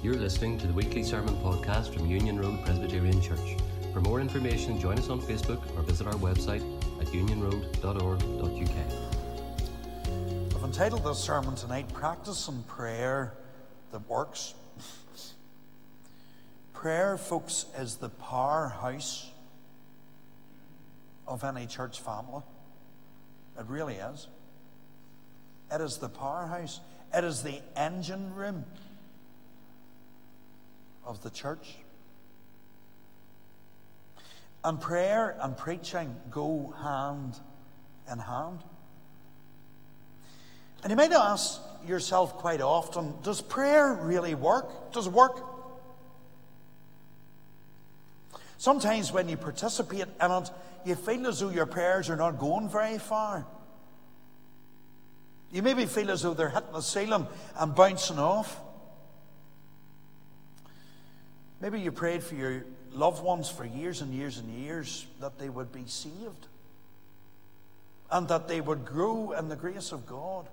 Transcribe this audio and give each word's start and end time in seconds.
You're 0.00 0.14
listening 0.14 0.58
to 0.58 0.68
the 0.68 0.72
weekly 0.72 1.02
sermon 1.02 1.34
podcast 1.38 1.92
from 1.92 2.06
Union 2.06 2.38
Road 2.38 2.64
Presbyterian 2.64 3.20
Church. 3.20 3.56
For 3.92 4.00
more 4.00 4.20
information, 4.20 4.78
join 4.78 4.96
us 4.96 5.08
on 5.10 5.20
Facebook 5.20 5.60
or 5.76 5.82
visit 5.82 6.06
our 6.06 6.14
website 6.14 6.62
at 7.00 7.08
unionroad.org.uk. 7.08 8.70
I've 10.54 10.62
entitled 10.62 11.02
this 11.02 11.18
sermon 11.18 11.56
tonight 11.56 11.92
Practicing 11.92 12.62
Prayer 12.68 13.34
That 13.90 14.08
Works. 14.08 14.54
Prayer, 16.74 17.18
folks, 17.18 17.66
is 17.76 17.96
the 17.96 18.10
powerhouse 18.10 19.28
of 21.26 21.42
any 21.42 21.66
church 21.66 21.98
family. 21.98 22.44
It 23.58 23.66
really 23.66 23.96
is. 23.96 24.28
It 25.72 25.80
is 25.80 25.96
the 25.96 26.08
powerhouse, 26.08 26.78
it 27.12 27.24
is 27.24 27.42
the 27.42 27.60
engine 27.74 28.32
room 28.32 28.64
of 31.08 31.22
the 31.22 31.30
church. 31.30 31.76
And 34.62 34.80
prayer 34.80 35.36
and 35.40 35.56
preaching 35.56 36.14
go 36.30 36.74
hand 36.82 37.34
in 38.12 38.18
hand. 38.18 38.60
And 40.82 40.90
you 40.90 40.96
might 40.96 41.12
ask 41.12 41.60
yourself 41.86 42.34
quite 42.34 42.60
often 42.60 43.14
does 43.22 43.40
prayer 43.40 43.94
really 43.94 44.34
work? 44.34 44.92
Does 44.92 45.06
it 45.06 45.12
work? 45.12 45.42
Sometimes 48.58 49.12
when 49.12 49.28
you 49.28 49.36
participate 49.36 50.06
in 50.20 50.30
it, 50.30 50.50
you 50.84 50.94
feel 50.94 51.26
as 51.26 51.40
though 51.40 51.50
your 51.50 51.66
prayers 51.66 52.10
are 52.10 52.16
not 52.16 52.38
going 52.38 52.68
very 52.68 52.98
far. 52.98 53.46
You 55.50 55.62
maybe 55.62 55.86
feel 55.86 56.10
as 56.10 56.22
though 56.22 56.34
they're 56.34 56.50
hitting 56.50 56.72
the 56.72 56.80
ceiling 56.80 57.26
and 57.58 57.74
bouncing 57.74 58.18
off. 58.18 58.60
Maybe 61.60 61.80
you 61.80 61.90
prayed 61.90 62.22
for 62.22 62.34
your 62.34 62.64
loved 62.92 63.22
ones 63.22 63.50
for 63.50 63.64
years 63.64 64.00
and 64.00 64.14
years 64.14 64.38
and 64.38 64.48
years 64.48 65.06
that 65.20 65.38
they 65.38 65.48
would 65.48 65.72
be 65.72 65.84
saved 65.86 66.46
and 68.10 68.28
that 68.28 68.48
they 68.48 68.60
would 68.60 68.84
grow 68.84 69.32
in 69.32 69.48
the 69.48 69.56
grace 69.56 69.92
of 69.92 70.06
God. 70.06 70.48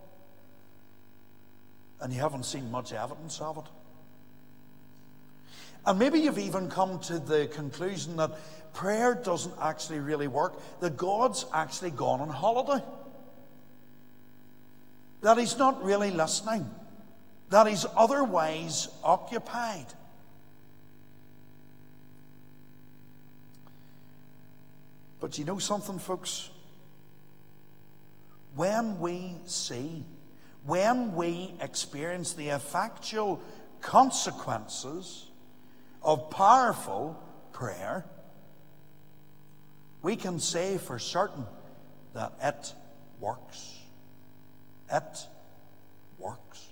And 2.01 2.11
you 2.13 2.19
haven't 2.19 2.43
seen 2.43 2.69
much 2.71 2.91
evidence 2.91 3.39
of 3.39 3.57
it. 3.57 3.63
And 5.85 5.99
maybe 5.99 6.19
you've 6.19 6.39
even 6.39 6.69
come 6.69 6.99
to 7.01 7.19
the 7.19 7.47
conclusion 7.47 8.17
that 8.17 8.31
prayer 8.73 9.13
doesn't 9.13 9.53
actually 9.61 9.99
really 9.99 10.27
work, 10.27 10.53
that 10.81 10.97
God's 10.97 11.45
actually 11.53 11.91
gone 11.91 12.21
on 12.21 12.29
holiday, 12.29 12.83
that 15.21 15.37
He's 15.37 15.57
not 15.57 15.83
really 15.83 16.11
listening, 16.11 16.69
that 17.51 17.67
He's 17.67 17.85
otherwise 17.95 18.89
occupied. 19.03 19.85
But 25.25 25.39
you 25.39 25.43
know 25.43 25.57
something, 25.57 25.97
folks? 25.97 26.51
When 28.53 28.99
we 28.99 29.37
see, 29.45 30.05
when 30.67 31.15
we 31.15 31.55
experience 31.59 32.33
the 32.33 32.49
effectual 32.49 33.41
consequences 33.81 35.25
of 36.03 36.29
powerful 36.29 37.19
prayer, 37.53 38.05
we 40.03 40.15
can 40.15 40.39
say 40.39 40.77
for 40.77 40.99
certain 40.99 41.47
that 42.13 42.33
it 42.39 42.73
works. 43.19 43.79
It 44.93 45.27
works. 46.19 46.67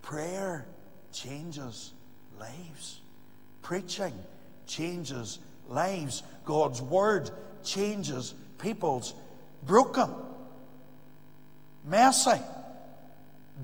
Prayer 0.00 0.64
changes 1.12 1.92
lives. 2.40 3.02
Preaching 3.60 4.14
changes 4.66 5.40
lives. 5.68 6.22
God's 6.44 6.80
Word 6.80 7.30
changes 7.64 8.34
people's 8.58 9.14
broken, 9.66 10.10
messy, 11.84 12.40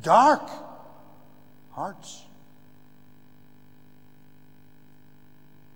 dark 0.03 0.48
hearts. 1.72 2.22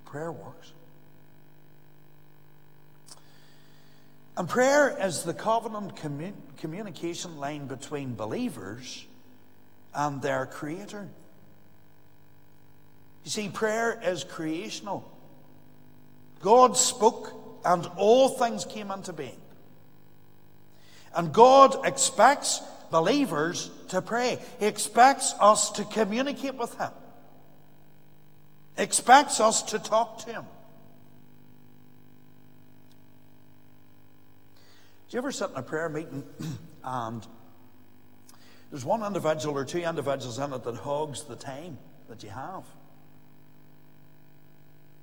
Prayer 0.07 0.33
works. 0.33 0.73
And 4.37 4.49
prayer 4.49 4.97
is 5.01 5.25
the 5.25 5.35
covenant 5.35 5.97
commun- 5.97 6.41
communication 6.59 7.39
line 7.39 7.67
between 7.67 8.15
believers 8.15 9.05
and 9.93 10.23
their 10.23 10.47
Creator. 10.47 11.09
You 13.25 13.31
see, 13.31 13.49
prayer 13.49 14.01
is 14.03 14.23
creational. 14.23 15.11
God 16.41 16.77
spoke, 16.77 17.61
and 17.65 17.87
all 17.97 18.29
things 18.29 18.65
came 18.65 18.91
into 18.91 19.13
being. 19.13 19.41
And 21.15 21.33
God 21.33 21.87
expects 21.87 22.61
believers 22.91 23.71
to 23.89 24.01
pray. 24.03 24.39
He 24.61 24.67
expects 24.67 25.35
us 25.41 25.71
to 25.73 25.85
communicate 25.85 26.55
with 26.55 26.77
Him. 26.79 26.91
Expects 28.77 29.41
us 29.41 29.63
to 29.65 29.79
talk 29.79 30.19
to 30.27 30.33
Him. 30.33 30.45
Do 35.09 35.17
you 35.17 35.19
ever 35.19 35.33
sit 35.33 35.51
in 35.51 35.57
a 35.57 35.63
prayer 35.63 35.89
meeting 35.89 36.23
and 36.85 37.27
there's 38.71 38.85
one 38.85 39.03
individual 39.03 39.57
or 39.57 39.65
two 39.65 39.79
individuals 39.79 40.39
in 40.39 40.53
it 40.53 40.63
that 40.65 40.75
hogs 40.77 41.25
the 41.25 41.37
time 41.37 41.79
that 42.09 42.23
you 42.23 42.29
have? 42.29 42.65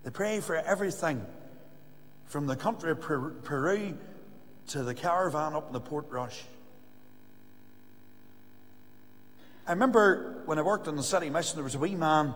They 0.06 0.12
pray 0.12 0.40
for 0.40 0.56
everything 0.56 1.26
from 2.28 2.46
the 2.46 2.56
country 2.56 2.92
of 2.92 3.02
Peru 3.02 3.98
to 4.68 4.84
the 4.84 4.94
caravan 4.94 5.56
up 5.56 5.66
in 5.66 5.74
the 5.74 5.82
Portrush. 5.82 6.44
I 9.66 9.72
remember 9.72 10.44
when 10.46 10.60
I 10.60 10.62
worked 10.62 10.88
in 10.88 10.96
the 10.96 11.02
city 11.02 11.32
mission, 11.32 11.56
there 11.56 11.64
was 11.64 11.74
a 11.74 11.80
wee 11.80 11.96
man 11.96 12.36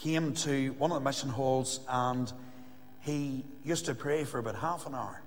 came 0.00 0.34
to 0.34 0.70
one 0.78 0.90
of 0.90 0.96
the 0.96 1.08
mission 1.08 1.28
halls 1.28 1.78
and 1.88 2.32
he 3.02 3.44
used 3.64 3.86
to 3.86 3.94
pray 3.94 4.24
for 4.24 4.40
about 4.40 4.56
half 4.56 4.84
an 4.88 4.96
hour. 4.96 5.22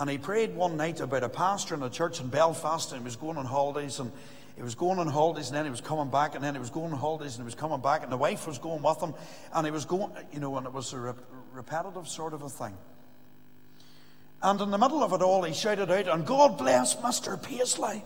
And 0.00 0.10
he 0.10 0.18
prayed 0.18 0.56
one 0.56 0.76
night 0.76 0.98
about 0.98 1.22
a 1.22 1.28
pastor 1.28 1.76
in 1.76 1.82
a 1.84 1.90
church 1.90 2.20
in 2.20 2.26
Belfast 2.26 2.90
and 2.90 3.02
he 3.02 3.04
was 3.04 3.14
going 3.14 3.36
on 3.36 3.46
holidays 3.46 4.00
and 4.00 4.10
he 4.56 4.62
was 4.62 4.74
going 4.74 4.98
on 4.98 5.06
holidays 5.06 5.48
and 5.48 5.56
then 5.56 5.64
he 5.64 5.70
was 5.70 5.80
coming 5.80 6.10
back 6.10 6.34
and 6.34 6.44
then 6.44 6.54
he 6.54 6.60
was 6.60 6.70
going 6.70 6.92
on 6.92 6.98
holidays 6.98 7.36
and 7.36 7.42
he 7.42 7.44
was 7.44 7.54
coming 7.54 7.80
back 7.80 8.02
and 8.02 8.12
the 8.12 8.16
wife 8.16 8.46
was 8.46 8.58
going 8.58 8.82
with 8.82 9.00
him 9.00 9.14
and 9.54 9.66
he 9.66 9.70
was 9.70 9.84
going, 9.84 10.10
you 10.32 10.40
know, 10.40 10.56
and 10.56 10.66
it 10.66 10.72
was 10.72 10.92
a 10.92 10.98
rep- 10.98 11.24
repetitive 11.52 12.08
sort 12.08 12.32
of 12.32 12.42
a 12.42 12.48
thing. 12.48 12.76
And 14.42 14.60
in 14.60 14.70
the 14.70 14.78
middle 14.78 15.02
of 15.02 15.12
it 15.12 15.22
all, 15.22 15.42
he 15.42 15.52
shouted 15.52 15.90
out, 15.90 16.08
and 16.08 16.26
God 16.26 16.56
bless 16.56 16.96
Mr. 16.96 17.40
Paisley 17.40 18.02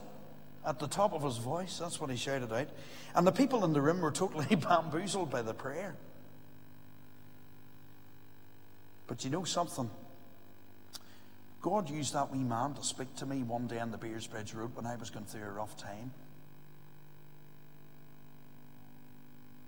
at 0.66 0.78
the 0.78 0.88
top 0.88 1.12
of 1.12 1.22
his 1.22 1.36
voice. 1.36 1.78
That's 1.78 2.00
what 2.00 2.10
he 2.10 2.16
shouted 2.16 2.52
out. 2.52 2.68
And 3.14 3.26
the 3.26 3.32
people 3.32 3.64
in 3.64 3.72
the 3.72 3.80
room 3.80 4.00
were 4.00 4.10
totally 4.10 4.56
bamboozled 4.56 5.30
by 5.30 5.42
the 5.42 5.54
prayer. 5.54 5.94
But 9.06 9.24
you 9.24 9.30
know 9.30 9.44
something? 9.44 9.90
God 11.62 11.88
used 11.88 12.14
that 12.14 12.30
wee 12.30 12.42
man 12.42 12.74
to 12.74 12.82
speak 12.82 13.14
to 13.16 13.26
me 13.26 13.42
one 13.42 13.66
day 13.66 13.78
on 13.78 13.90
the 13.90 13.98
Beersbridge 13.98 14.54
Road 14.54 14.74
when 14.74 14.86
I 14.86 14.96
was 14.96 15.10
going 15.10 15.26
through 15.26 15.44
a 15.44 15.50
rough 15.50 15.76
time. 15.76 16.10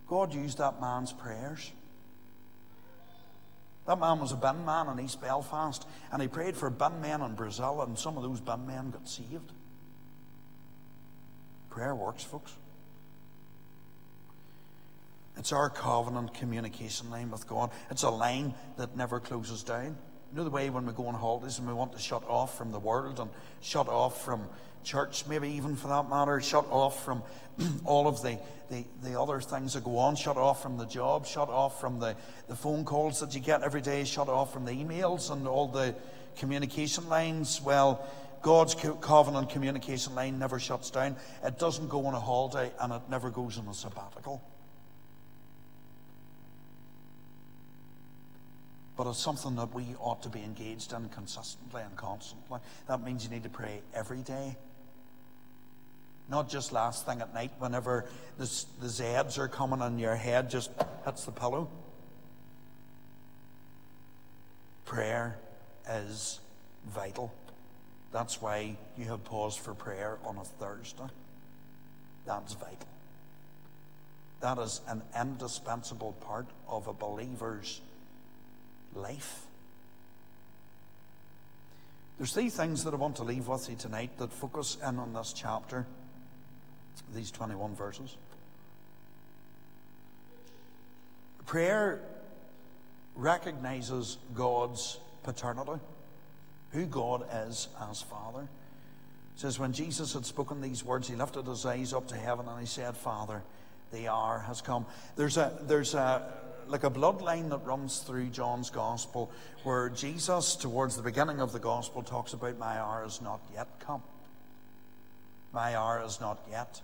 God 0.09 0.33
used 0.33 0.59
that 0.59 0.81
man's 0.81 1.13
prayers. 1.13 1.73
That 3.87 4.01
man 4.01 4.19
was 4.19 4.33
a 4.33 4.37
bin 4.37 4.65
man 4.65 4.89
in 4.89 5.05
East 5.05 5.21
Belfast, 5.21 5.87
and 6.11 6.21
he 6.21 6.29
prayed 6.29 6.57
for 6.57 6.71
bin 6.71 7.01
men 7.01 7.23
in 7.23 7.35
Brazil, 7.35 7.83
and 7.83 7.99
some 7.99 8.17
of 8.17 8.23
those 8.23 8.41
bin 8.41 8.67
men 8.67 8.91
got 8.91 9.09
saved. 9.09 9.53
Prayer 11.71 11.95
works, 11.95 12.25
folks. 12.25 12.53
It's 15.37 15.53
our 15.53 15.69
covenant 15.69 16.35
communication 16.35 17.11
line 17.11 17.31
with 17.31 17.47
God. 17.47 17.71
It's 17.91 18.03
a 18.03 18.11
line 18.11 18.55
that 18.79 18.97
never 18.97 19.21
closes 19.21 19.63
down. 19.63 19.97
You 20.31 20.39
know 20.39 20.45
the 20.45 20.51
way 20.51 20.71
when 20.71 20.87
we 20.87 20.93
go 20.93 21.07
on 21.07 21.15
holidays 21.15 21.59
and 21.59 21.67
we 21.67 21.75
want 21.75 21.93
to 21.93 21.99
shut 21.99 22.23
off 22.29 22.59
from 22.59 22.73
the 22.73 22.79
world 22.79 23.21
and 23.21 23.31
shut 23.63 23.89
off 23.89 24.25
from 24.25 24.43
church, 24.85 25.27
maybe 25.27 25.51
even 25.51 25.77
for 25.77 25.89
that 25.89 26.09
matter, 26.09 26.41
shut 26.41 26.67
off 26.71 27.05
from 27.05 27.23
all 27.85 28.07
of 28.07 28.23
the, 28.23 28.39
the, 28.71 28.85
the 29.03 29.21
other 29.21 29.41
things 29.41 29.75
that 29.75 29.85
go 29.85 29.99
on, 29.99 30.17
shut 30.17 30.37
off 30.37 30.63
from 30.63 30.79
the 30.79 30.87
job, 30.87 31.27
shut 31.27 31.49
off 31.49 31.81
from 31.81 31.99
the, 31.99 32.17
the 32.49 32.57
phone 32.57 32.85
calls 32.85 33.21
that 33.21 33.35
you 33.35 33.41
get 33.41 33.63
every 33.63 33.81
day, 33.81 34.05
shut 34.05 34.29
off 34.29 34.53
from 34.53 34.65
the 34.65 34.73
emails 34.73 35.31
and 35.31 35.47
all 35.47 35.69
the 35.69 35.95
communication 36.37 37.09
lines. 37.09 37.61
Well, 37.61 38.07
God's 38.43 38.77
covenant 39.01 39.51
communication 39.51 40.15
line 40.15 40.39
never 40.39 40.61
shuts 40.61 40.91
down. 40.91 41.17
It 41.45 41.59
doesn't 41.59 41.89
go 41.89 42.07
on 42.07 42.15
a 42.15 42.21
holiday 42.21 42.71
and 42.81 42.93
it 42.93 43.03
never 43.11 43.31
goes 43.31 43.59
on 43.59 43.67
a 43.67 43.75
sabbatical. 43.75 44.43
But 48.97 49.07
it's 49.07 49.19
something 49.19 49.57
that 49.57 49.75
we 49.75 49.85
ought 50.01 50.23
to 50.23 50.29
be 50.29 50.43
engaged 50.43 50.93
in 50.93 51.09
consistently 51.11 51.83
and 51.83 51.95
constantly. 51.97 52.61
That 52.89 53.03
means 53.03 53.25
you 53.25 53.31
need 53.31 53.43
to 53.43 53.51
pray 53.51 53.81
every 53.95 54.23
day. 54.23 54.57
Not 56.29 56.49
just 56.49 56.73
last 56.73 57.07
thing 57.07 57.21
at 57.21 57.33
night 57.35 57.53
whenever 57.59 58.07
the, 58.39 58.51
the 58.81 58.87
Zeds 58.87 59.39
are 59.39 59.49
coming 59.49 59.83
and 59.83 60.01
your 60.01 60.17
head 60.17 60.51
just 60.51 60.71
hits 61.05 61.25
the 61.25 61.33
pillow. 61.33 61.69
Prayer 64.87 65.37
is 65.89 66.41
vital. 66.93 67.33
That's 68.13 68.41
why 68.41 68.77
you 68.97 69.05
have 69.07 69.25
paused 69.25 69.61
for 69.61 69.75
prayer 69.75 70.19
on 70.25 70.39
a 70.39 70.45
Thursday. 70.45 71.09
That's 72.25 72.55
vital. 72.55 72.89
That 74.41 74.59
is 74.59 74.81
an 74.89 75.03
indispensable 75.19 76.13
part 76.27 76.47
of 76.69 76.87
a 76.89 76.93
believer's 76.93 77.81
life. 78.97 79.43
There's 82.19 82.33
three 82.33 82.49
things 82.49 82.85
that 82.85 82.95
I 82.95 82.97
want 82.97 83.17
to 83.17 83.25
leave 83.25 83.47
with 83.47 83.69
you 83.69 83.77
tonight 83.77 84.11
that 84.19 84.33
focus 84.33 84.79
in 84.87 84.99
on 84.99 85.13
this 85.13 85.35
chapter, 85.35 85.87
these 87.15 87.31
21 87.31 87.75
verses. 87.75 88.17
Prayer 91.45 92.01
recognizes 93.15 94.17
God's 94.35 94.99
paternity, 95.23 95.81
who 96.73 96.87
God 96.87 97.27
is 97.49 97.69
as 97.91 98.03
Father. 98.03 98.43
It 98.43 99.41
says, 99.41 99.59
When 99.59 99.73
Jesus 99.73 100.15
had 100.15 100.25
spoken 100.25 100.63
these 100.63 100.83
words, 100.83 101.09
he 101.09 101.15
lifted 101.15 101.47
his 101.47 101.67
eyes 101.67 101.93
up 101.93 102.09
to 102.09 102.17
heaven 102.17 102.47
and 102.49 102.59
he 102.59 102.67
said, 102.67 102.97
Father, 102.97 103.43
the 103.93 104.09
hour 104.09 104.41
has 104.47 104.63
come. 104.63 104.87
There's 105.17 105.37
a, 105.37 105.53
there's 105.63 105.95
a, 105.95 106.33
like 106.69 106.85
a 106.85 106.91
bloodline 106.91 107.51
that 107.51 107.65
runs 107.65 108.01
through 108.01 108.27
John's 108.27 108.71
gospel 108.71 109.31
where 109.63 109.89
Jesus, 109.89 110.57
towards 110.57 110.97
the 110.97 111.03
beginning 111.03 111.41
of 111.41 111.53
the 111.53 111.59
gospel, 111.59 112.03
talks 112.03 112.33
about, 112.33 112.59
My 112.59 112.79
hour 112.79 113.05
is 113.07 113.21
not 113.21 113.41
yet 113.55 113.69
come. 113.81 114.03
My 115.53 115.77
hour 115.77 116.03
is 116.05 116.21
not 116.21 116.39
yet. 116.51 116.81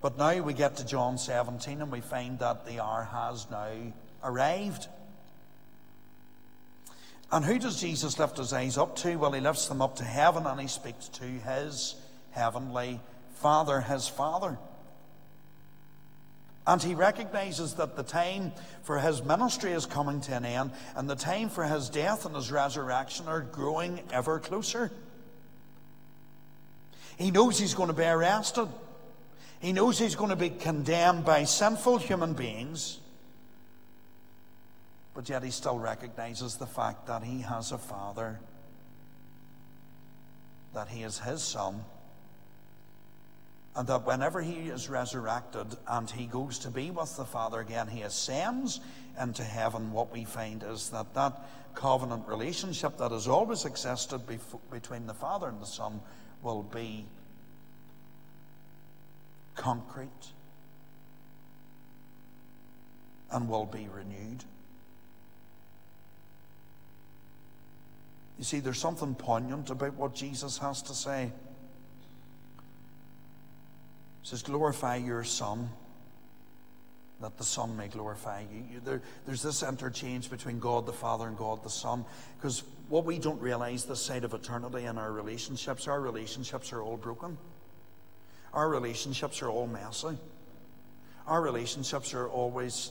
But 0.00 0.18
now 0.18 0.42
we 0.42 0.52
get 0.52 0.76
to 0.76 0.86
John 0.86 1.16
17 1.16 1.80
and 1.80 1.92
we 1.92 2.00
find 2.00 2.38
that 2.40 2.66
the 2.66 2.82
hour 2.82 3.04
has 3.04 3.48
now 3.50 3.92
arrived. 4.24 4.88
And 7.30 7.44
who 7.44 7.58
does 7.58 7.80
Jesus 7.80 8.18
lift 8.18 8.36
his 8.36 8.52
eyes 8.52 8.76
up 8.76 8.96
to? 8.96 9.16
Well, 9.16 9.32
he 9.32 9.40
lifts 9.40 9.68
them 9.68 9.80
up 9.80 9.96
to 9.96 10.04
heaven 10.04 10.46
and 10.46 10.60
he 10.60 10.66
speaks 10.66 11.08
to 11.08 11.24
his 11.24 11.94
heavenly 12.32 13.00
Father, 13.34 13.80
his 13.80 14.08
Father. 14.08 14.58
And 16.66 16.80
he 16.80 16.94
recognizes 16.94 17.74
that 17.74 17.96
the 17.96 18.04
time 18.04 18.52
for 18.82 18.98
his 19.00 19.24
ministry 19.24 19.72
is 19.72 19.84
coming 19.84 20.20
to 20.22 20.36
an 20.36 20.44
end, 20.44 20.70
and 20.94 21.10
the 21.10 21.16
time 21.16 21.48
for 21.48 21.64
his 21.64 21.88
death 21.88 22.24
and 22.24 22.36
his 22.36 22.52
resurrection 22.52 23.26
are 23.26 23.40
growing 23.40 24.00
ever 24.12 24.38
closer. 24.38 24.92
He 27.16 27.30
knows 27.30 27.58
he's 27.58 27.74
going 27.74 27.88
to 27.88 27.94
be 27.94 28.04
arrested. 28.04 28.68
He 29.60 29.72
knows 29.72 29.98
he's 29.98 30.14
going 30.14 30.30
to 30.30 30.36
be 30.36 30.50
condemned 30.50 31.24
by 31.24 31.44
sinful 31.44 31.98
human 31.98 32.32
beings. 32.32 32.98
But 35.14 35.28
yet 35.28 35.42
he 35.42 35.50
still 35.50 35.78
recognizes 35.78 36.56
the 36.56 36.66
fact 36.66 37.06
that 37.06 37.22
he 37.22 37.40
has 37.40 37.70
a 37.70 37.78
father, 37.78 38.40
that 40.74 40.88
he 40.88 41.02
is 41.02 41.18
his 41.18 41.42
son, 41.42 41.84
and 43.74 43.86
that 43.86 44.06
whenever 44.06 44.42
he 44.42 44.68
is 44.68 44.88
resurrected 44.88 45.66
and 45.88 46.10
he 46.10 46.26
goes 46.26 46.58
to 46.60 46.70
be 46.70 46.90
with 46.90 47.16
the 47.16 47.24
Father 47.24 47.60
again, 47.60 47.88
he 47.88 48.02
ascends 48.02 48.80
into 49.20 49.42
heaven. 49.42 49.92
What 49.92 50.12
we 50.12 50.24
find 50.24 50.62
is 50.62 50.90
that 50.90 51.14
that 51.14 51.40
covenant 51.74 52.28
relationship 52.28 52.98
that 52.98 53.12
has 53.12 53.26
always 53.26 53.64
existed 53.64 54.20
between 54.70 55.06
the 55.06 55.14
Father 55.14 55.48
and 55.48 55.60
the 55.60 55.66
Son 55.66 56.00
will 56.42 56.62
be 56.62 57.06
concrete 59.54 60.08
and 63.30 63.48
will 63.48 63.66
be 63.66 63.88
renewed. 63.94 64.44
You 68.38 68.44
see, 68.44 68.60
there's 68.60 68.80
something 68.80 69.14
poignant 69.14 69.70
about 69.70 69.94
what 69.94 70.14
Jesus 70.14 70.58
has 70.58 70.82
to 70.82 70.94
say 70.94 71.32
says, 74.22 74.42
Glorify 74.42 74.96
your 74.96 75.24
Son, 75.24 75.70
that 77.20 77.38
the 77.38 77.44
Son 77.44 77.76
may 77.76 77.88
glorify 77.88 78.44
you. 78.52 78.80
There, 78.84 79.00
there's 79.26 79.42
this 79.42 79.62
interchange 79.62 80.30
between 80.30 80.58
God 80.58 80.86
the 80.86 80.92
Father 80.92 81.26
and 81.26 81.36
God 81.36 81.62
the 81.62 81.70
Son. 81.70 82.04
Because 82.36 82.64
what 82.88 83.04
we 83.04 83.18
don't 83.18 83.40
realize 83.40 83.84
this 83.84 84.02
side 84.02 84.24
of 84.24 84.34
eternity 84.34 84.84
in 84.84 84.98
our 84.98 85.12
relationships, 85.12 85.88
our 85.88 86.00
relationships 86.00 86.72
are 86.72 86.82
all 86.82 86.96
broken. 86.96 87.38
Our 88.52 88.68
relationships 88.68 89.40
are 89.42 89.48
all 89.48 89.66
messy. 89.66 90.18
Our 91.26 91.40
relationships 91.40 92.12
are 92.14 92.28
always, 92.28 92.90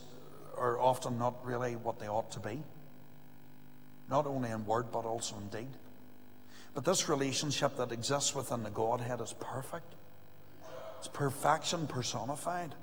are 0.57 0.79
often 0.79 1.19
not 1.19 1.45
really 1.45 1.75
what 1.75 1.99
they 1.99 2.07
ought 2.07 2.31
to 2.31 2.39
be. 2.39 2.63
Not 4.09 4.25
only 4.25 4.49
in 4.49 4.65
word, 4.65 4.87
but 4.91 5.05
also 5.05 5.35
in 5.37 5.47
deed. 5.49 5.71
But 6.73 6.85
this 6.85 7.09
relationship 7.09 7.77
that 7.77 7.91
exists 7.91 8.33
within 8.33 8.63
the 8.63 8.69
Godhead 8.69 9.19
is 9.21 9.33
perfect. 9.39 9.93
It's 11.01 11.07
perfection 11.07 11.87
personified. 11.87 12.75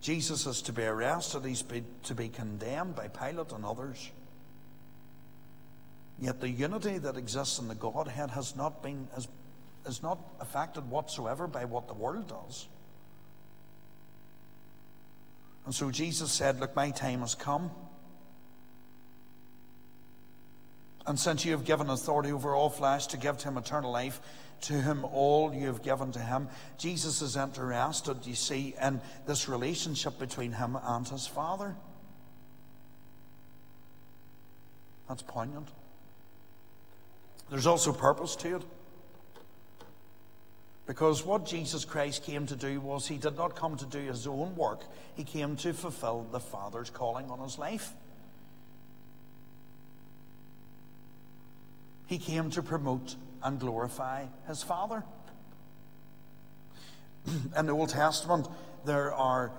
Jesus 0.00 0.46
is 0.46 0.62
to 0.62 0.72
be 0.72 0.84
arrested, 0.84 1.44
he's 1.44 1.60
be, 1.60 1.84
to 2.04 2.14
be 2.14 2.30
condemned 2.30 2.96
by 2.96 3.08
Pilate 3.08 3.52
and 3.52 3.66
others. 3.66 4.10
Yet 6.18 6.40
the 6.40 6.48
unity 6.48 6.96
that 6.96 7.18
exists 7.18 7.58
in 7.58 7.68
the 7.68 7.74
Godhead 7.74 8.30
has 8.30 8.56
not 8.56 8.82
been 8.82 9.08
has, 9.14 9.28
is 9.84 10.02
not 10.02 10.18
affected 10.40 10.88
whatsoever 10.88 11.46
by 11.46 11.66
what 11.66 11.86
the 11.86 11.92
world 11.92 12.28
does. 12.28 12.66
And 15.66 15.74
so 15.74 15.90
Jesus 15.90 16.32
said, 16.32 16.60
Look, 16.60 16.74
my 16.76 16.92
time 16.92 17.20
has 17.20 17.34
come. 17.34 17.70
And 21.06 21.18
since 21.18 21.44
you 21.44 21.52
have 21.52 21.66
given 21.66 21.90
authority 21.90 22.32
over 22.32 22.54
all 22.54 22.70
flesh 22.70 23.08
to 23.08 23.18
give 23.18 23.36
to 23.38 23.48
him 23.48 23.58
eternal 23.58 23.92
life, 23.92 24.18
to 24.62 24.74
whom 24.74 25.04
all 25.04 25.54
you 25.54 25.66
have 25.66 25.82
given 25.82 26.12
to 26.12 26.18
him. 26.18 26.48
Jesus 26.78 27.22
is 27.22 27.36
interested, 27.36 28.26
you 28.26 28.34
see, 28.34 28.74
in 28.82 29.00
this 29.26 29.48
relationship 29.48 30.18
between 30.18 30.52
him 30.52 30.76
and 30.82 31.06
his 31.08 31.26
Father. 31.26 31.74
That's 35.08 35.22
poignant. 35.22 35.68
There's 37.50 37.66
also 37.66 37.92
purpose 37.92 38.36
to 38.36 38.56
it. 38.56 38.62
Because 40.86 41.24
what 41.24 41.44
Jesus 41.44 41.84
Christ 41.84 42.24
came 42.24 42.46
to 42.46 42.56
do 42.56 42.80
was 42.80 43.06
he 43.06 43.18
did 43.18 43.36
not 43.36 43.54
come 43.54 43.76
to 43.76 43.84
do 43.84 43.98
his 43.98 44.26
own 44.26 44.56
work, 44.56 44.80
he 45.14 45.24
came 45.24 45.54
to 45.56 45.74
fulfill 45.74 46.26
the 46.32 46.40
Father's 46.40 46.90
calling 46.90 47.30
on 47.30 47.40
his 47.40 47.58
life. 47.58 47.92
He 52.06 52.16
came 52.16 52.50
to 52.52 52.62
promote 52.62 53.16
and 53.42 53.58
glorify 53.58 54.26
his 54.46 54.62
Father. 54.62 55.04
In 57.56 57.66
the 57.66 57.72
Old 57.72 57.90
Testament, 57.90 58.48
there 58.84 59.12
are 59.12 59.52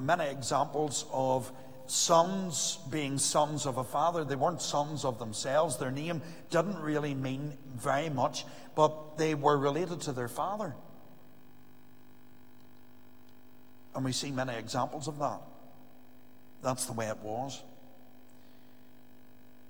many 0.00 0.26
examples 0.26 1.06
of 1.12 1.50
sons 1.86 2.78
being 2.90 3.18
sons 3.18 3.66
of 3.66 3.78
a 3.78 3.84
father. 3.84 4.24
They 4.24 4.36
weren't 4.36 4.60
sons 4.60 5.04
of 5.04 5.18
themselves. 5.18 5.76
Their 5.76 5.90
name 5.90 6.22
didn't 6.50 6.78
really 6.78 7.14
mean 7.14 7.56
very 7.76 8.10
much, 8.10 8.44
but 8.74 9.16
they 9.18 9.34
were 9.34 9.56
related 9.56 10.00
to 10.02 10.12
their 10.12 10.28
father. 10.28 10.74
And 13.94 14.04
we 14.04 14.12
see 14.12 14.30
many 14.30 14.54
examples 14.54 15.08
of 15.08 15.18
that. 15.18 15.40
That's 16.62 16.86
the 16.86 16.92
way 16.92 17.06
it 17.08 17.18
was. 17.18 17.62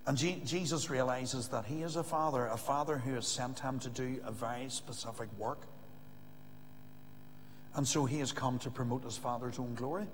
And 0.07 0.17
Jesus 0.17 0.89
realizes 0.89 1.49
that 1.49 1.65
he 1.65 1.83
is 1.83 1.97
a 1.97 2.05
father, 2.05 2.47
a 2.47 2.57
father 2.57 2.99
who 2.99 3.15
has 3.15 3.27
sent 3.27 3.59
him 3.59 3.81
to 3.81 3.89
do 3.89 4.21
a 4.25 4.31
very 4.31 4.69
specific 4.69 5.29
work. 5.37 5.63
And 7.75 7.87
so 7.87 8.05
he 8.05 8.21
has 8.21 8.31
come 8.31 8.61
to 8.61 8.71
promote 8.71 9.03
his 9.03 9.17
father's 9.17 9.59
own 9.59 9.75
glory. 9.75 10.07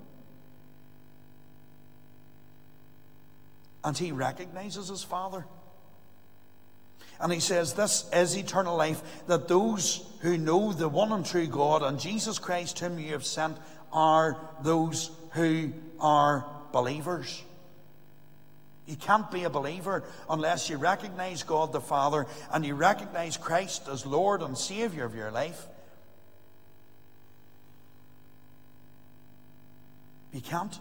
And 3.83 3.95
he 3.95 4.11
recognizes 4.11 4.87
his 4.87 5.03
father. 5.03 5.45
And 7.19 7.31
he 7.31 7.39
says, 7.39 7.73
This 7.73 8.09
is 8.11 8.35
eternal 8.35 8.75
life, 8.75 9.01
that 9.27 9.47
those 9.47 10.03
who 10.21 10.37
know 10.39 10.73
the 10.73 10.89
one 10.89 11.11
and 11.11 11.25
true 11.25 11.47
God 11.47 11.83
and 11.83 11.99
Jesus 11.99 12.39
Christ, 12.39 12.79
whom 12.79 12.97
you 12.97 13.11
have 13.11 13.25
sent, 13.25 13.57
are 13.91 14.37
those 14.63 15.11
who 15.31 15.71
are 15.99 16.45
believers. 16.71 17.43
You 18.85 18.97
can't 18.97 19.31
be 19.31 19.43
a 19.43 19.49
believer 19.49 20.03
unless 20.29 20.69
you 20.69 20.77
recognize 20.77 21.43
God 21.43 21.71
the 21.71 21.79
Father 21.79 22.27
and 22.51 22.65
you 22.65 22.75
recognize 22.75 23.37
Christ 23.37 23.87
as 23.87 24.05
Lord 24.05 24.41
and 24.41 24.57
Savior 24.57 25.05
of 25.05 25.15
your 25.15 25.31
life. 25.31 25.67
You 30.33 30.41
can't. 30.41 30.77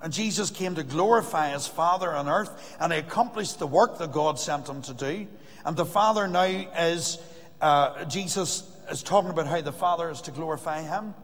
And 0.00 0.12
Jesus 0.12 0.50
came 0.50 0.74
to 0.74 0.82
glorify 0.82 1.52
his 1.52 1.66
Father 1.66 2.12
on 2.12 2.28
earth, 2.28 2.76
and 2.78 2.92
he 2.92 2.98
accomplished 2.98 3.58
the 3.58 3.66
work 3.66 3.98
that 3.98 4.12
God 4.12 4.38
sent 4.38 4.68
him 4.68 4.82
to 4.82 4.92
do. 4.94 5.26
And 5.64 5.76
the 5.76 5.86
Father 5.86 6.28
now 6.28 6.42
is, 6.42 7.18
uh, 7.60 8.04
Jesus 8.04 8.70
is 8.90 9.02
talking 9.02 9.30
about 9.30 9.46
how 9.46 9.62
the 9.62 9.72
Father 9.72 10.10
is 10.10 10.20
to 10.22 10.30
glorify 10.30 10.82
him. 10.82 11.14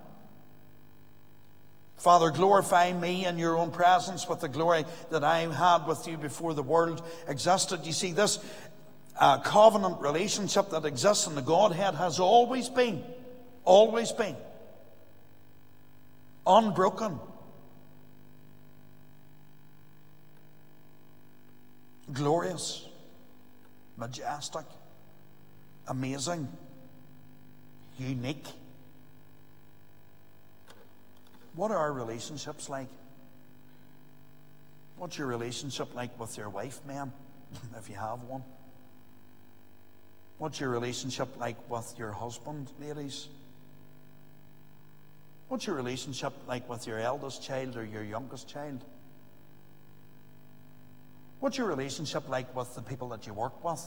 Father, 2.00 2.30
glorify 2.30 2.95
me 2.95 3.26
in 3.26 3.37
your 3.37 3.59
own 3.59 3.71
presence 3.71 4.26
with 4.26 4.40
the 4.40 4.49
glory 4.49 4.87
that 5.11 5.23
I 5.23 5.40
had 5.40 5.87
with 5.87 6.09
you 6.09 6.16
before 6.16 6.54
the 6.54 6.62
world 6.62 7.07
existed. 7.28 7.85
You 7.85 7.92
see, 7.92 8.12
this 8.12 8.38
uh, 9.19 9.38
covenant 9.40 10.00
relationship 10.00 10.71
that 10.71 10.87
exists 10.87 11.26
in 11.26 11.35
the 11.35 11.42
Godhead 11.42 11.95
has 11.97 12.19
always 12.19 12.71
been, 12.71 13.04
always 13.66 14.12
been 14.12 14.35
unbroken. 16.47 17.21
Glorious, 22.11 22.88
majestic, 23.99 24.64
amazing, 25.87 26.49
unique. 27.99 28.47
What 31.61 31.71
are 31.73 31.76
our 31.76 31.93
relationships 31.93 32.71
like? 32.71 32.88
What's 34.97 35.19
your 35.19 35.26
relationship 35.26 35.95
like 35.95 36.19
with 36.19 36.38
your 36.38 36.49
wife, 36.49 36.81
ma'am, 36.87 37.12
if 37.79 37.90
you 37.90 37.97
have 37.97 38.23
one? 38.23 38.43
What's 40.38 40.59
your 40.59 40.71
relationship 40.71 41.29
like 41.38 41.57
with 41.69 41.93
your 41.99 42.12
husband, 42.12 42.71
ladies? 42.81 43.29
What's 45.49 45.67
your 45.67 45.76
relationship 45.76 46.33
like 46.49 46.67
with 46.67 46.87
your 46.87 46.99
eldest 46.99 47.43
child 47.43 47.76
or 47.76 47.85
your 47.85 48.05
youngest 48.05 48.49
child? 48.49 48.83
What's 51.40 51.59
your 51.59 51.67
relationship 51.67 52.26
like 52.31 52.57
with 52.57 52.75
the 52.75 52.81
people 52.81 53.11
that 53.11 53.26
you 53.26 53.35
work 53.35 53.62
with? 53.62 53.85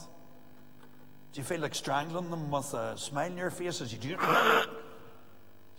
Do 1.32 1.40
you 1.40 1.44
feel 1.44 1.58
like 1.58 1.74
strangling 1.74 2.30
them 2.30 2.52
with 2.52 2.72
a 2.72 2.96
smile 2.96 3.32
on 3.32 3.36
your 3.36 3.50
face 3.50 3.80
as 3.80 3.92
you 3.92 3.98
do? 3.98 4.08
do 4.16 4.16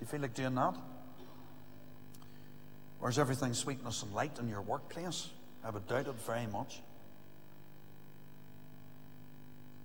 you 0.02 0.08
feel 0.08 0.20
like 0.20 0.34
doing 0.34 0.56
that? 0.56 0.76
Or 3.06 3.10
is 3.10 3.20
everything 3.20 3.54
sweetness 3.54 4.02
and 4.02 4.16
light 4.16 4.40
in 4.40 4.50
your 4.50 4.64
workplace? 4.64 5.30
I 5.64 5.70
would 5.70 5.88
doubt 5.88 6.08
it 6.08 6.16
very 6.26 6.48
much. 6.48 6.82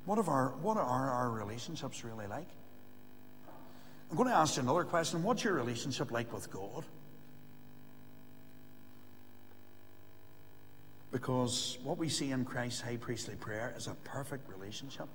What, 0.07 0.19
of 0.19 0.31
our, 0.31 0.55
what 0.63 0.79
are 0.79 1.11
our 1.11 1.29
relationships 1.29 2.03
really 2.03 2.27
like? 2.27 2.47
I'm 4.11 4.17
going 4.17 4.31
to 4.31 4.35
ask 4.35 4.57
you 4.57 4.63
another 4.63 4.85
question. 4.85 5.23
What's 5.23 5.45
your 5.45 5.53
relationship 5.53 6.11
like 6.11 6.33
with 6.33 6.51
God? 6.51 6.87
Because 11.13 11.77
what 11.83 11.99
we 11.99 12.09
see 12.09 12.31
in 12.31 12.47
Christ's 12.47 12.81
high 12.81 12.97
priestly 12.97 13.35
prayer 13.35 13.75
is 13.77 13.87
a 13.87 13.95
perfect 14.03 14.49
relationship. 14.49 15.09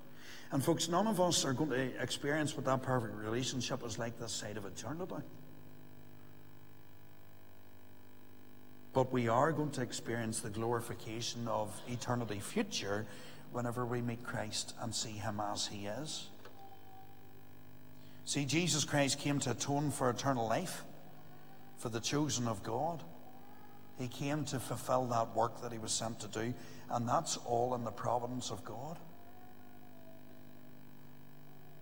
And, 0.52 0.64
folks, 0.64 0.88
none 0.88 1.08
of 1.08 1.20
us 1.20 1.44
are 1.44 1.52
going 1.52 1.70
to 1.70 2.00
experience 2.00 2.54
what 2.54 2.66
that 2.66 2.84
perfect 2.84 3.16
relationship 3.16 3.84
is 3.84 3.98
like 3.98 4.16
this 4.20 4.30
side 4.30 4.58
of 4.58 4.64
eternity. 4.64 5.24
But 8.96 9.12
we 9.12 9.28
are 9.28 9.52
going 9.52 9.72
to 9.72 9.82
experience 9.82 10.40
the 10.40 10.48
glorification 10.48 11.46
of 11.48 11.78
eternity 11.86 12.40
future 12.40 13.04
whenever 13.52 13.84
we 13.84 14.00
meet 14.00 14.24
Christ 14.24 14.72
and 14.80 14.94
see 14.94 15.10
Him 15.10 15.38
as 15.38 15.66
He 15.66 15.84
is. 15.84 16.28
See, 18.24 18.46
Jesus 18.46 18.84
Christ 18.84 19.18
came 19.18 19.38
to 19.40 19.50
atone 19.50 19.90
for 19.90 20.08
eternal 20.08 20.48
life 20.48 20.82
for 21.76 21.90
the 21.90 22.00
chosen 22.00 22.48
of 22.48 22.62
God. 22.62 23.02
He 23.98 24.08
came 24.08 24.46
to 24.46 24.58
fulfill 24.58 25.04
that 25.08 25.36
work 25.36 25.60
that 25.60 25.72
he 25.72 25.78
was 25.78 25.92
sent 25.92 26.18
to 26.20 26.28
do, 26.28 26.54
and 26.90 27.06
that's 27.06 27.36
all 27.36 27.74
in 27.74 27.84
the 27.84 27.90
providence 27.90 28.50
of 28.50 28.64
God. 28.64 28.98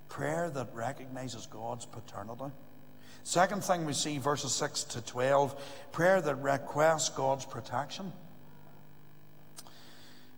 Prayer 0.08 0.50
that 0.50 0.74
recognizes 0.74 1.46
God's 1.46 1.86
paternity. 1.86 2.52
Second 3.22 3.64
thing 3.64 3.86
we 3.86 3.92
see, 3.92 4.18
verses 4.18 4.52
6 4.54 4.84
to 4.84 5.00
12, 5.00 5.90
prayer 5.92 6.20
that 6.20 6.36
requests 6.36 7.08
God's 7.08 7.44
protection. 7.46 8.12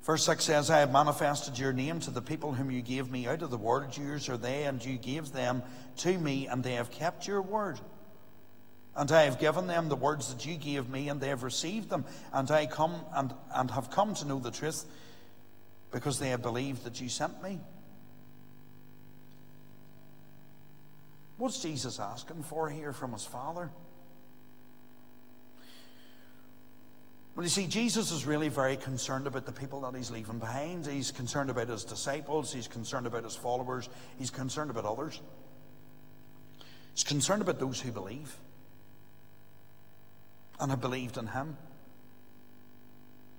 Verse 0.05 0.25
6 0.25 0.45
says, 0.45 0.71
I 0.71 0.79
have 0.79 0.93
manifested 0.93 1.59
your 1.59 1.73
name 1.73 1.99
to 2.01 2.13
the 2.13 2.23
people 2.23 2.53
whom 2.53 2.71
you 2.71 2.81
gave 2.81 3.11
me 3.11 3.27
out 3.27 3.43
of 3.43 3.51
the 3.51 3.57
world. 3.57 3.97
Yours 3.97 4.29
are 4.29 4.37
they, 4.37 4.63
and 4.63 4.85
you 4.85 4.99
gave 4.99 5.33
them 5.33 5.65
to 5.99 6.17
me, 6.17 6.47
and 6.47 6.63
they 6.63 6.75
have 6.75 6.93
kept 6.93 7.27
your 7.27 7.43
word. 7.43 7.81
And 8.95 9.11
I 9.11 9.25
have 9.25 9.41
given 9.41 9.67
them 9.67 9.89
the 9.89 9.97
words 9.97 10.33
that 10.33 10.47
you 10.47 10.57
gave 10.57 10.89
me, 10.89 11.09
and 11.09 11.21
they 11.21 11.29
have 11.29 11.43
received 11.43 11.91
them. 11.91 12.05
And 12.33 12.49
I 12.53 12.67
come 12.67 12.95
and, 13.15 13.35
and 13.53 13.69
have 13.73 13.91
come 13.91 14.15
to 14.15 14.25
know 14.27 14.39
the 14.39 14.53
truth 14.53 14.85
because 15.91 16.21
they 16.21 16.31
have 16.31 16.41
believed 16.41 16.85
that 16.85 17.01
you 17.01 17.09
sent 17.09 17.43
me. 17.43 17.59
What's 21.39 21.61
Jesus 21.61 22.01
asking 22.01 22.43
for 22.45 22.71
here 22.71 22.93
from 22.93 23.13
his 23.13 23.25
Father? 23.25 23.71
Well, 27.35 27.45
you 27.45 27.51
see, 27.51 27.67
Jesus 27.67 28.13
is 28.13 28.25
really 28.25 28.49
very 28.49 28.79
concerned 28.79 29.27
about 29.27 29.45
the 29.45 29.53
people 29.53 29.83
that 29.83 29.95
he's 29.95 30.11
leaving 30.11 30.39
behind. 30.39 30.87
He's 30.87 31.11
concerned 31.11 31.51
about 31.51 31.69
his 31.69 31.85
disciples, 31.85 32.51
he's 32.51 32.67
concerned 32.67 33.07
about 33.07 33.25
his 33.25 33.37
followers, 33.37 33.91
he's 34.19 34.31
concerned 34.31 34.71
about 34.71 34.87
others. 34.87 35.21
He's 36.95 37.05
concerned 37.05 37.43
about 37.43 37.61
those 37.61 37.79
who 37.79 37.93
believe 37.93 38.35
and 40.59 40.71
have 40.71 40.81
believed 40.81 41.19
in 41.19 41.27
him. 41.27 41.59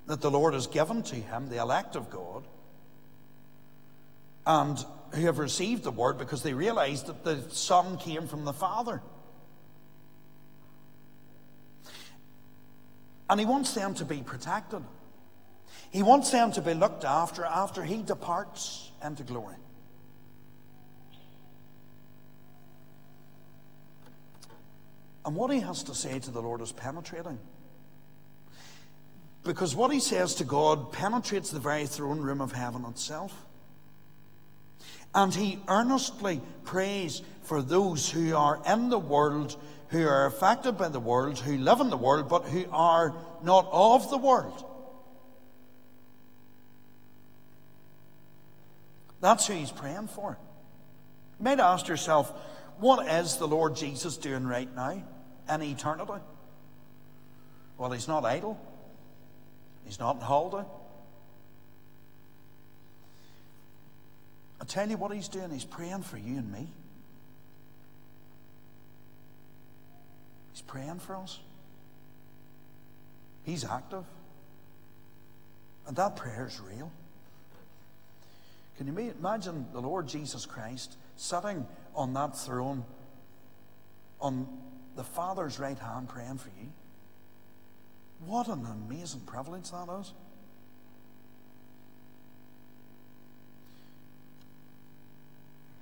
That 0.06 0.22
the 0.22 0.30
Lord 0.30 0.54
has 0.54 0.68
given 0.68 1.01
to 1.01 1.16
him, 1.16 1.50
the 1.50 1.58
elect 1.58 1.96
of 1.96 2.12
God, 2.12 2.44
and 4.46 4.77
who 5.11 5.21
have 5.21 5.39
received 5.39 5.83
the 5.83 5.91
word 5.91 6.17
because 6.17 6.43
they 6.43 6.53
realized 6.53 7.07
that 7.07 7.23
the 7.23 7.41
Son 7.49 7.97
came 7.97 8.27
from 8.27 8.45
the 8.45 8.53
Father. 8.53 9.01
And 13.29 13.39
he 13.39 13.45
wants 13.45 13.73
them 13.73 13.93
to 13.95 14.05
be 14.05 14.21
protected. 14.21 14.83
He 15.91 16.03
wants 16.03 16.31
them 16.31 16.51
to 16.53 16.61
be 16.61 16.73
looked 16.73 17.05
after 17.05 17.43
after 17.43 17.83
he 17.83 18.01
departs 18.01 18.91
into 19.03 19.23
glory. 19.23 19.55
And 25.25 25.35
what 25.35 25.51
he 25.51 25.59
has 25.59 25.83
to 25.83 25.93
say 25.93 26.19
to 26.19 26.31
the 26.31 26.41
Lord 26.41 26.61
is 26.61 26.71
penetrating. 26.71 27.37
Because 29.43 29.75
what 29.75 29.91
he 29.91 29.99
says 29.99 30.35
to 30.35 30.45
God 30.45 30.91
penetrates 30.91 31.51
the 31.51 31.59
very 31.59 31.85
throne 31.85 32.19
room 32.19 32.39
of 32.41 32.53
heaven 32.53 32.85
itself. 32.85 33.47
And 35.15 35.33
he 35.33 35.59
earnestly 35.67 36.41
prays 36.63 37.21
for 37.43 37.61
those 37.61 38.09
who 38.09 38.35
are 38.35 38.61
in 38.67 38.89
the 38.89 38.99
world 38.99 39.55
who 39.89 40.05
are 40.05 40.25
affected 40.25 40.77
by 40.77 40.89
the 40.89 40.99
world, 40.99 41.39
who 41.39 41.57
live 41.57 41.79
in 41.79 41.89
the 41.89 41.97
world, 41.97 42.27
but 42.27 42.43
who 42.45 42.65
are 42.71 43.15
not 43.41 43.67
of 43.71 44.09
the 44.09 44.17
world. 44.17 44.65
That's 49.21 49.47
who 49.47 49.53
he's 49.53 49.71
praying 49.71 50.09
for. 50.09 50.37
You 51.39 51.43
might 51.43 51.59
ask 51.59 51.87
yourself, 51.87 52.31
what 52.79 53.07
is 53.07 53.37
the 53.37 53.47
Lord 53.47 53.75
Jesus 53.75 54.17
doing 54.17 54.45
right 54.45 54.73
now 54.75 55.01
in 55.49 55.61
eternity? 55.63 56.21
Well, 57.77 57.91
he's 57.91 58.07
not 58.07 58.25
idle. 58.25 58.59
He's 59.85 59.99
not 59.99 60.21
in. 60.21 60.65
I 64.59 64.65
tell 64.65 64.89
you 64.89 64.97
what 64.97 65.11
he's 65.11 65.27
doing. 65.27 65.51
He's 65.51 65.65
praying 65.65 66.03
for 66.03 66.17
you 66.17 66.37
and 66.37 66.51
me. 66.51 66.67
He's 70.51 70.61
praying 70.61 70.99
for 70.99 71.15
us. 71.15 71.39
He's 73.43 73.63
active. 73.63 74.03
And 75.87 75.95
that 75.95 76.15
prayer 76.15 76.47
is 76.47 76.59
real. 76.59 76.91
Can 78.77 78.87
you 78.87 79.13
imagine 79.19 79.67
the 79.71 79.79
Lord 79.79 80.07
Jesus 80.07 80.45
Christ 80.45 80.97
sitting 81.15 81.65
on 81.95 82.13
that 82.13 82.37
throne 82.37 82.83
on 84.19 84.47
the 84.95 85.03
Father's 85.03 85.59
right 85.59 85.77
hand 85.77 86.09
praying 86.09 86.37
for 86.37 86.49
you? 86.59 86.67
What 88.25 88.47
an 88.47 88.65
amazing 88.65 89.21
privilege 89.21 89.71
that 89.71 89.87
is. 90.01 90.11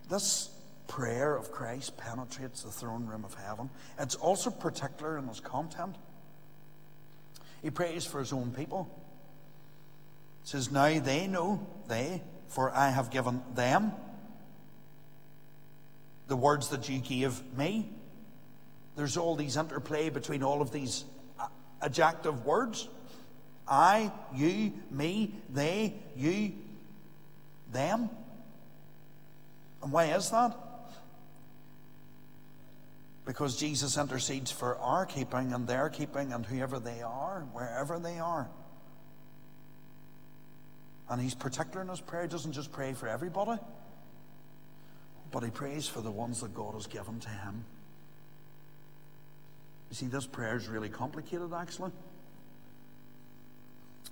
This 0.09 0.49
prayer 0.87 1.35
of 1.35 1.51
Christ 1.51 1.97
penetrates 1.97 2.63
the 2.63 2.71
throne 2.71 3.07
room 3.07 3.25
of 3.25 3.33
heaven. 3.33 3.69
It's 3.99 4.15
also 4.15 4.49
particular 4.49 5.17
in 5.17 5.27
its 5.29 5.39
content. 5.39 5.95
He 7.61 7.71
prays 7.71 8.05
for 8.05 8.19
his 8.19 8.31
own 8.31 8.51
people. 8.51 8.87
It 10.43 10.49
says, 10.49 10.71
Now 10.71 10.99
they 10.99 11.27
know, 11.27 11.65
they, 11.87 12.21
for 12.47 12.71
I 12.71 12.89
have 12.89 13.09
given 13.09 13.41
them 13.55 13.91
the 16.27 16.35
words 16.35 16.69
that 16.69 16.89
you 16.89 16.99
gave 16.99 17.41
me. 17.57 17.89
There's 18.95 19.17
all 19.17 19.35
these 19.35 19.57
interplay 19.57 20.09
between 20.09 20.43
all 20.43 20.61
of 20.61 20.71
these 20.71 21.03
uh, 21.39 21.47
adjective 21.81 22.45
words. 22.45 22.87
I, 23.67 24.11
you, 24.33 24.73
me, 24.91 25.33
they, 25.51 25.95
you, 26.15 26.53
them. 27.71 28.09
And 29.85 29.93
why 29.93 30.05
is 30.05 30.31
that? 30.31 30.57
Because 33.23 33.55
Jesus 33.55 33.97
intercedes 33.97 34.49
for 34.49 34.79
our 34.79 35.05
keeping 35.05 35.53
and 35.53 35.67
their 35.67 35.89
keeping 35.89 36.33
and 36.33 36.43
whoever 36.43 36.79
they 36.79 37.03
are, 37.03 37.45
wherever 37.53 37.99
they 37.99 38.17
are. 38.17 38.49
And 41.07 41.21
he's 41.21 41.35
particular 41.35 41.83
in 41.83 41.89
his 41.89 42.01
prayer. 42.01 42.23
He 42.23 42.27
doesn't 42.27 42.53
just 42.53 42.71
pray 42.71 42.93
for 42.93 43.07
everybody, 43.07 43.61
but 45.31 45.43
he 45.43 45.51
prays 45.51 45.87
for 45.87 46.01
the 46.01 46.09
ones 46.09 46.41
that 46.41 46.55
God 46.55 46.73
has 46.73 46.87
given 46.87 47.19
to 47.19 47.29
him. 47.29 47.63
You 49.91 49.95
see, 49.95 50.07
this 50.07 50.25
prayer 50.25 50.55
is 50.55 50.67
really 50.67 50.89
complicated, 50.89 51.53
actually. 51.53 51.91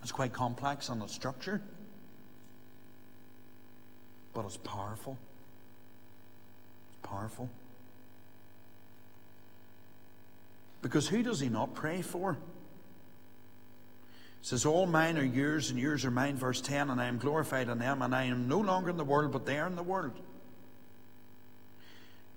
It's 0.03 0.12
quite 0.12 0.34
complex 0.34 0.89
in 0.89 1.01
its 1.01 1.15
structure, 1.15 1.63
but 4.36 4.46
it's 4.46 4.58
powerful. 4.58 5.18
Powerful. 7.13 7.48
Because 10.82 11.08
who 11.08 11.22
does 11.22 11.39
he 11.39 11.48
not 11.48 11.75
pray 11.75 12.01
for? 12.01 12.32
It 12.32 12.38
says, 14.41 14.65
All 14.65 14.88
mine 14.88 15.20
are 15.20 15.24
yours, 15.24 15.70
and 15.70 15.77
yours 15.77 16.05
are 16.05 16.12
mine, 16.12 16.38
verse 16.38 16.60
10, 16.60 16.89
and 16.89 17.00
I 17.00 17.05
am 17.05 17.20
glorified 17.20 17.70
in 17.70 17.77
them, 17.77 18.01
and 18.01 18.15
I 18.15 18.24
am 18.24 18.48
no 18.48 18.60
longer 18.60 18.89
in 18.89 18.98
the 18.98 19.03
world, 19.03 19.32
but 19.32 19.46
they 19.46 19.60
are 19.60 19.67
in 19.67 19.75
the 19.75 19.84
world. 19.84 20.13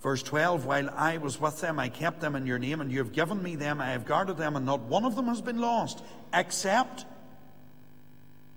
Verse 0.02 0.22
12, 0.22 0.66
While 0.66 0.90
I 0.90 1.16
was 1.16 1.40
with 1.40 1.58
them, 1.62 1.78
I 1.78 1.88
kept 1.88 2.20
them 2.20 2.36
in 2.36 2.46
your 2.46 2.58
name, 2.58 2.82
and 2.82 2.92
you 2.92 2.98
have 2.98 3.12
given 3.12 3.42
me 3.42 3.56
them, 3.56 3.80
I 3.80 3.92
have 3.92 4.04
guarded 4.04 4.36
them, 4.36 4.56
and 4.56 4.66
not 4.66 4.80
one 4.80 5.06
of 5.06 5.16
them 5.16 5.26
has 5.26 5.40
been 5.40 5.58
lost, 5.58 6.04
except 6.34 7.06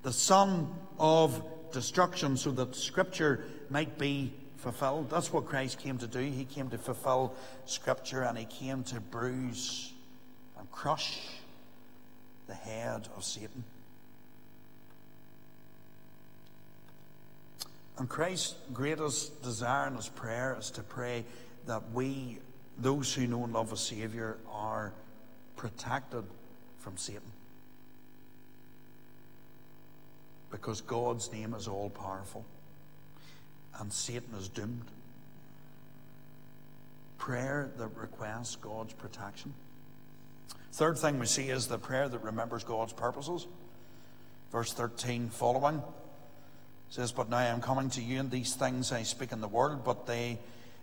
the 0.04 0.12
son 0.12 0.76
of 1.00 1.42
destruction, 1.72 2.36
so 2.36 2.52
that 2.52 2.76
Scripture 2.76 3.46
might 3.70 3.98
be 3.98 4.34
fulfilled. 4.60 5.10
That's 5.10 5.32
what 5.32 5.46
Christ 5.46 5.80
came 5.80 5.98
to 6.00 6.08
do. 6.08 6.20
He 6.20 6.46
came 6.46 6.70
to 6.70 6.78
fulfill 6.78 7.34
Scripture, 7.66 8.24
and 8.24 8.38
He 8.38 8.46
came 8.46 8.84
to 8.86 9.00
bruise 9.00 9.92
and 10.58 10.70
crush 10.72 11.20
the 12.48 12.54
head 12.54 13.08
of 13.16 13.24
Satan. 13.24 13.64
And 17.98 18.08
Christ's 18.08 18.56
greatest 18.74 19.42
desire 19.44 19.88
in 19.88 19.96
his 19.96 20.08
prayer 20.08 20.56
is 20.58 20.72
to 20.72 20.82
pray 20.82 21.26
that 21.68 21.92
we, 21.92 22.40
those 22.78 23.14
who 23.14 23.28
know 23.28 23.44
and 23.44 23.54
love 23.54 23.74
a 23.74 23.78
Saviour, 23.78 24.38
are 24.52 24.94
protected 25.58 26.24
from 26.80 26.98
Satan. 26.98 27.22
Because 30.50 30.80
God's 30.82 31.32
name 31.32 31.54
is 31.54 31.68
all 31.68 31.90
powerful 31.90 32.46
and 33.80 33.92
Satan 33.92 34.34
is 34.38 34.50
doomed. 34.50 34.86
Prayer 37.18 37.72
that 37.78 37.96
requests 37.96 38.56
God's 38.56 38.94
protection. 38.94 39.54
Third 40.74 40.98
thing 40.98 41.20
we 41.20 41.26
see 41.26 41.50
is 41.50 41.68
the 41.68 41.78
prayer 41.78 42.08
that 42.08 42.24
remembers 42.24 42.64
God's 42.64 42.94
purposes. 42.94 43.48
Verse 44.52 44.74
13 44.74 45.30
following 45.30 45.82
says, 46.90 47.12
But 47.12 47.30
now 47.30 47.38
I 47.38 47.46
am 47.46 47.62
coming 47.62 47.90
to 47.92 48.02
you, 48.02 48.20
and 48.20 48.32
these 48.32 48.56
things 48.56 48.92
I 48.92 49.04
speak 49.04 49.32
in 49.32 49.42
the 49.42 49.48
world, 49.48 49.84
but 49.84 50.08
they 50.08 50.40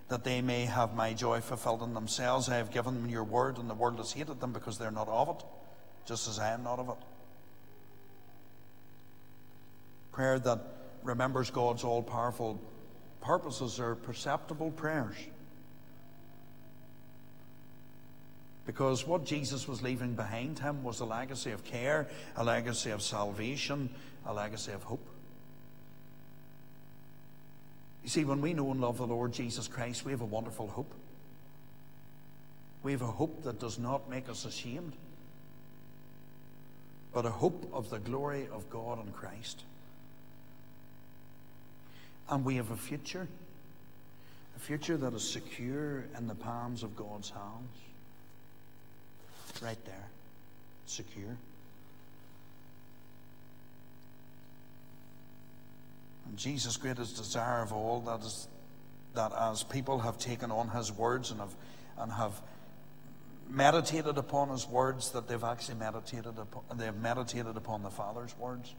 that 0.08 0.22
they 0.22 0.40
may 0.40 0.66
have 0.66 0.94
my 0.94 1.12
joy 1.12 1.40
fulfilled 1.40 1.82
in 1.82 1.92
themselves. 1.94 2.48
I 2.48 2.56
have 2.56 2.70
given 2.70 2.94
them 2.94 3.10
your 3.10 3.24
word, 3.24 3.58
and 3.58 3.68
the 3.68 3.74
world 3.74 3.98
has 3.98 4.12
hated 4.12 4.40
them 4.40 4.52
because 4.52 4.78
they're 4.78 4.92
not 4.92 5.08
of 5.08 5.28
it, 5.30 5.44
just 6.06 6.28
as 6.28 6.38
I 6.38 6.52
am 6.52 6.62
not 6.62 6.78
of 6.78 6.90
it. 6.90 6.94
Prayer 10.12 10.38
that 10.38 10.60
remembers 11.02 11.50
God's 11.50 11.82
all 11.82 12.02
powerful 12.02 12.60
purposes 13.20 13.80
are 13.80 13.94
perceptible 13.94 14.71
prayers. 14.71 15.17
Because 18.67 19.06
what 19.06 19.25
Jesus 19.25 19.69
was 19.69 19.80
leaving 19.80 20.14
behind 20.14 20.58
him 20.58 20.82
was 20.82 21.00
a 21.00 21.04
legacy 21.04 21.52
of 21.52 21.64
care, 21.64 22.08
a 22.36 22.43
legacy 22.43 22.90
of 22.90 23.00
salvation, 23.00 23.88
a 24.26 24.32
legacy 24.32 24.73
of 24.73 24.82
hope. 24.82 25.06
You 28.02 28.10
see, 28.10 28.25
when 28.25 28.40
we 28.40 28.54
know 28.54 28.71
and 28.71 28.80
love 28.80 28.99
the 28.99 29.06
Lord 29.06 29.32
Jesus 29.32 29.69
Christ, 29.69 30.04
we 30.04 30.12
have 30.12 30.21
a 30.21 30.26
wonderful 30.26 30.69
hope. 30.69 30.93
We 32.82 32.93
have 32.93 33.02
a 33.02 33.06
hope 33.06 33.45
that 33.45 33.60
does 33.60 33.78
not 33.78 34.08
make 34.10 34.28
us 34.28 34.45
ashamed, 34.45 34.93
but 37.12 37.26
a 37.26 37.30
hope 37.30 37.69
of 37.73 37.90
the 37.90 37.99
glory 37.99 38.47
of 38.52 38.69
God 38.71 39.04
in 39.04 39.12
Christ. 39.12 39.62
And 42.28 42.45
we 42.45 42.56
have 42.56 42.71
a 42.71 42.76
future, 42.76 43.28
a 44.56 44.58
future 44.58 44.97
that 44.97 45.15
is 45.15 45.28
secure 45.28 46.04
in 46.19 46.26
the 46.26 46.34
palms 46.34 46.82
of 46.82 46.97
God's 46.97 47.30
hands. 47.30 47.71
Right 49.62 49.82
there. 49.84 50.08
Secure. 50.86 51.36
And 56.28 56.36
Jesus' 56.36 56.76
greatest 56.76 57.17
desire 57.17 57.62
of 57.62 57.73
all 57.73 58.00
that 58.00 58.21
is 58.21 58.49
that 59.15 59.32
as 59.32 59.62
people 59.62 60.00
have 60.00 60.19
taken 60.19 60.50
on 60.50 60.69
his 60.69 60.93
words 60.93 61.30
and 61.30 61.41
have 61.41 61.54
and 61.99 62.12
have 62.12 62.41
meditated 63.49 64.19
upon 64.19 64.50
his 64.50 64.67
words, 64.67 65.12
that 65.12 65.28
they've 65.28 65.45
actually 65.45 65.76
meditated 65.76 66.39
upon 66.39 66.62
they've 66.76 66.97
meditated 66.97 67.56
upon 67.56 67.82
the 67.82 67.91
Father's 67.91 68.36
words, 68.39 68.75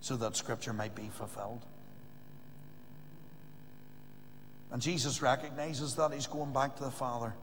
so 0.00 0.16
that 0.16 0.36
scripture 0.36 0.72
might 0.72 0.94
be 0.94 1.08
fulfilled. 1.08 1.62
And 4.72 4.82
Jesus 4.82 5.22
recognizes 5.22 5.94
that 5.96 6.12
he's 6.12 6.26
going 6.26 6.52
back 6.52 6.76
to 6.76 6.84
the 6.84 6.90
Father 6.90 7.34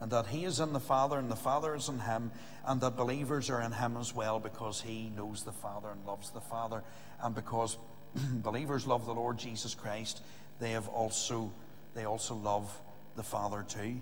and 0.00 0.12
that 0.12 0.26
He 0.26 0.44
is 0.44 0.60
in 0.60 0.74
the 0.74 0.80
Father 0.80 1.18
and 1.18 1.30
the 1.30 1.36
Father 1.36 1.74
is 1.74 1.88
in 1.88 1.98
Him, 1.98 2.30
and 2.66 2.80
that 2.82 2.94
believers 2.94 3.48
are 3.48 3.62
in 3.62 3.72
Him 3.72 3.96
as 3.96 4.14
well 4.14 4.38
because 4.38 4.80
He 4.80 5.10
knows 5.16 5.44
the 5.44 5.52
Father 5.52 5.88
and 5.88 6.04
loves 6.04 6.30
the 6.30 6.42
Father, 6.42 6.82
and 7.22 7.34
because 7.34 7.78
believers 8.34 8.86
love 8.86 9.06
the 9.06 9.14
Lord 9.14 9.38
Jesus 9.38 9.74
Christ, 9.74 10.22
they 10.60 10.72
have 10.72 10.88
also 10.88 11.50
they 11.94 12.04
also 12.04 12.34
love 12.34 12.70
the 13.16 13.22
Father 13.22 13.64
too. 13.66 13.96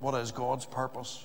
What 0.00 0.14
is 0.14 0.30
God's 0.30 0.64
purpose? 0.64 1.22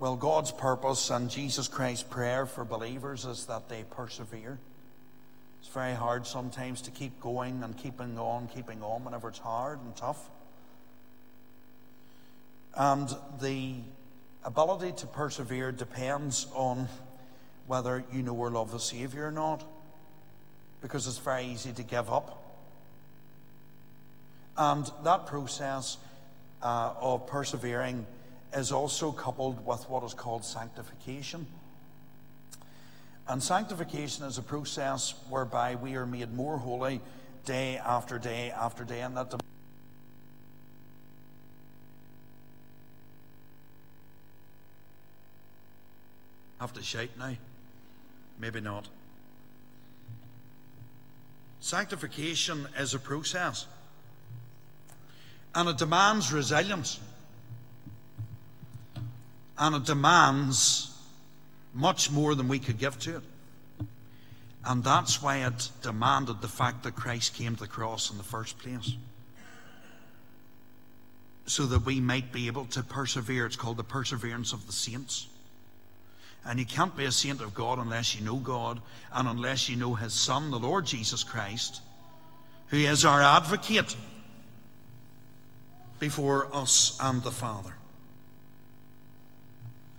Well, 0.00 0.16
God's 0.16 0.50
purpose 0.50 1.10
and 1.10 1.28
Jesus 1.28 1.68
Christ's 1.68 2.04
prayer 2.04 2.46
for 2.46 2.64
believers 2.64 3.26
is 3.26 3.44
that 3.46 3.68
they 3.68 3.84
persevere. 3.90 4.58
It's 5.60 5.68
very 5.74 5.92
hard 5.92 6.26
sometimes 6.26 6.80
to 6.82 6.90
keep 6.90 7.20
going 7.20 7.62
and 7.62 7.76
keeping 7.76 8.18
on, 8.18 8.48
keeping 8.48 8.82
on 8.82 9.04
whenever 9.04 9.28
it's 9.28 9.40
hard 9.40 9.78
and 9.78 9.94
tough. 9.94 10.30
And 12.74 13.14
the 13.42 13.74
ability 14.42 14.92
to 14.92 15.06
persevere 15.06 15.70
depends 15.70 16.46
on 16.54 16.88
whether 17.66 18.02
you 18.10 18.22
know 18.22 18.34
or 18.34 18.48
love 18.48 18.72
the 18.72 18.80
Savior 18.80 19.26
or 19.26 19.32
not, 19.32 19.62
because 20.80 21.06
it's 21.06 21.18
very 21.18 21.44
easy 21.44 21.72
to 21.72 21.82
give 21.82 22.10
up. 22.10 22.42
And 24.56 24.90
that 25.04 25.26
process 25.26 25.98
uh, 26.62 26.94
of 26.98 27.26
persevering 27.26 28.06
is 28.54 28.72
also 28.72 29.12
coupled 29.12 29.64
with 29.64 29.88
what 29.88 30.02
is 30.04 30.14
called 30.14 30.44
sanctification. 30.44 31.46
And 33.28 33.42
sanctification 33.42 34.24
is 34.24 34.38
a 34.38 34.42
process 34.42 35.14
whereby 35.28 35.76
we 35.76 35.94
are 35.94 36.06
made 36.06 36.34
more 36.34 36.58
holy 36.58 37.00
day 37.44 37.78
after 37.78 38.18
day 38.18 38.50
after 38.50 38.84
day, 38.84 39.00
and 39.02 39.16
that. 39.16 39.32
Have 46.58 46.72
to 46.74 46.82
shout 46.82 47.08
now? 47.18 47.34
Maybe 48.38 48.60
not. 48.60 48.88
Sanctification 51.60 52.66
is 52.78 52.94
a 52.94 52.98
process, 52.98 53.66
and 55.54 55.68
it 55.68 55.78
demands 55.78 56.32
resilience, 56.32 56.98
and 59.60 59.76
it 59.76 59.84
demands 59.84 60.90
much 61.74 62.10
more 62.10 62.34
than 62.34 62.48
we 62.48 62.58
could 62.58 62.78
give 62.78 62.98
to 62.98 63.18
it. 63.18 63.22
And 64.64 64.82
that's 64.82 65.22
why 65.22 65.46
it 65.46 65.68
demanded 65.82 66.40
the 66.40 66.48
fact 66.48 66.82
that 66.82 66.96
Christ 66.96 67.34
came 67.34 67.54
to 67.54 67.60
the 67.60 67.68
cross 67.68 68.10
in 68.10 68.16
the 68.16 68.24
first 68.24 68.58
place. 68.58 68.96
So 71.46 71.66
that 71.66 71.84
we 71.84 72.00
might 72.00 72.32
be 72.32 72.46
able 72.46 72.64
to 72.66 72.82
persevere. 72.82 73.46
It's 73.46 73.56
called 73.56 73.76
the 73.76 73.84
perseverance 73.84 74.52
of 74.52 74.66
the 74.66 74.72
saints. 74.72 75.26
And 76.44 76.58
you 76.58 76.64
can't 76.64 76.96
be 76.96 77.04
a 77.04 77.12
saint 77.12 77.42
of 77.42 77.54
God 77.54 77.78
unless 77.78 78.14
you 78.14 78.24
know 78.24 78.36
God 78.36 78.80
and 79.12 79.28
unless 79.28 79.68
you 79.68 79.76
know 79.76 79.94
His 79.94 80.14
Son, 80.14 80.50
the 80.50 80.58
Lord 80.58 80.86
Jesus 80.86 81.22
Christ, 81.22 81.82
who 82.68 82.78
is 82.78 83.04
our 83.04 83.20
advocate. 83.20 83.94
before 85.98 86.48
us 86.54 86.96
and 87.02 87.22
the 87.22 87.30
Father. 87.30 87.74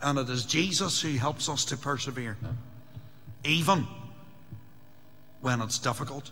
And 0.02 0.18
it 0.18 0.30
is 0.30 0.46
Jesus 0.46 1.02
who 1.02 1.12
helps 1.18 1.48
us 1.48 1.66
to 1.66 1.78
persevere, 1.78 2.38
even 3.44 3.88
when 5.42 5.62
it's 5.62 5.78
difficult, 5.80 6.32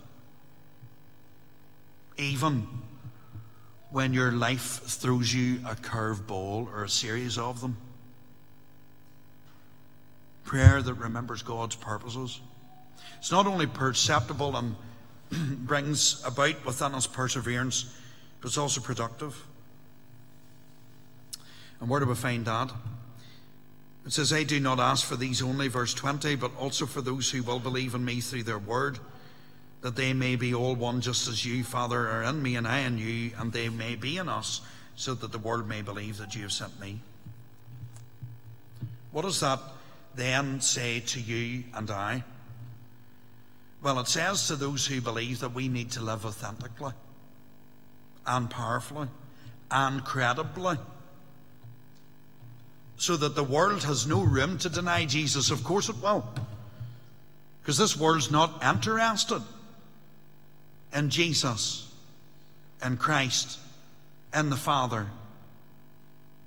even 2.18 2.66
when 3.90 4.12
your 4.12 4.32
life 4.32 4.82
throws 4.84 5.32
you 5.32 5.60
a 5.66 5.74
curveball 5.74 6.72
or 6.72 6.84
a 6.84 6.88
series 6.88 7.38
of 7.38 7.60
them. 7.60 7.76
Prayer 10.44 10.82
that 10.82 10.94
remembers 10.94 11.42
God's 11.42 11.76
purposes. 11.76 12.40
It's 13.18 13.30
not 13.30 13.46
only 13.46 13.66
perceptible 13.66 14.56
and 14.56 14.76
brings 15.66 16.24
about 16.24 16.64
within 16.64 16.94
us 16.94 17.06
perseverance, 17.06 17.84
but 18.40 18.48
it's 18.48 18.58
also 18.58 18.80
productive. 18.80 19.36
And 21.80 21.88
where 21.88 22.00
do 22.00 22.06
we 22.06 22.14
find 22.14 22.44
that? 22.46 22.72
It 24.06 24.12
says, 24.12 24.32
I 24.32 24.44
do 24.44 24.58
not 24.60 24.80
ask 24.80 25.06
for 25.06 25.16
these 25.16 25.42
only, 25.42 25.68
verse 25.68 25.92
20, 25.94 26.36
but 26.36 26.56
also 26.56 26.86
for 26.86 27.02
those 27.02 27.30
who 27.30 27.42
will 27.42 27.58
believe 27.58 27.94
in 27.94 28.04
me 28.04 28.20
through 28.20 28.44
their 28.44 28.58
word, 28.58 28.98
that 29.82 29.96
they 29.96 30.12
may 30.12 30.36
be 30.36 30.54
all 30.54 30.74
one, 30.74 31.00
just 31.00 31.28
as 31.28 31.44
you, 31.44 31.62
Father, 31.64 32.08
are 32.08 32.22
in 32.22 32.42
me 32.42 32.56
and 32.56 32.66
I 32.66 32.80
in 32.80 32.98
you, 32.98 33.32
and 33.38 33.52
they 33.52 33.68
may 33.68 33.96
be 33.96 34.16
in 34.16 34.28
us, 34.28 34.62
so 34.96 35.14
that 35.14 35.32
the 35.32 35.38
world 35.38 35.68
may 35.68 35.82
believe 35.82 36.18
that 36.18 36.34
you 36.34 36.42
have 36.42 36.52
sent 36.52 36.80
me. 36.80 37.00
What 39.12 39.22
does 39.22 39.40
that 39.40 39.60
then 40.14 40.60
say 40.60 41.00
to 41.00 41.20
you 41.20 41.64
and 41.74 41.90
I? 41.90 42.24
Well, 43.82 43.98
it 43.98 44.08
says 44.08 44.48
to 44.48 44.56
those 44.56 44.86
who 44.86 45.00
believe 45.00 45.40
that 45.40 45.54
we 45.54 45.68
need 45.68 45.90
to 45.92 46.02
live 46.02 46.26
authentically 46.26 46.92
and 48.26 48.50
powerfully 48.50 49.08
and 49.70 50.04
credibly 50.04 50.76
so 53.00 53.16
that 53.16 53.34
the 53.34 53.42
world 53.42 53.82
has 53.84 54.06
no 54.06 54.20
room 54.20 54.58
to 54.58 54.68
deny 54.68 55.06
Jesus? 55.06 55.50
Of 55.50 55.64
course 55.64 55.88
it 55.88 55.96
will. 56.02 56.22
Because 57.62 57.78
this 57.78 57.96
world's 57.96 58.30
not 58.30 58.62
interested 58.62 59.42
in 60.92 61.08
Jesus, 61.08 61.90
in 62.84 62.98
Christ, 62.98 63.58
in 64.34 64.50
the 64.50 64.56
Father, 64.56 65.06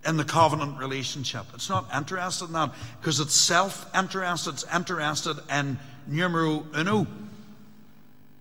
in 0.06 0.18
the 0.18 0.24
covenant 0.24 0.78
relationship. 0.78 1.48
It's 1.56 1.70
not 1.70 1.90
interested 1.96 2.46
in 2.46 2.54
that 2.54 2.72
because 3.02 3.20
it's 3.20 3.34
self 3.34 3.90
interested. 3.98 4.52
It's 4.52 4.66
interested 4.72 5.38
in 5.50 5.80
numero 6.06 6.68
uno. 6.78 7.08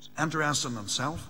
It's 0.00 0.10
interested 0.20 0.72
in 0.72 0.76
itself. 0.78 1.26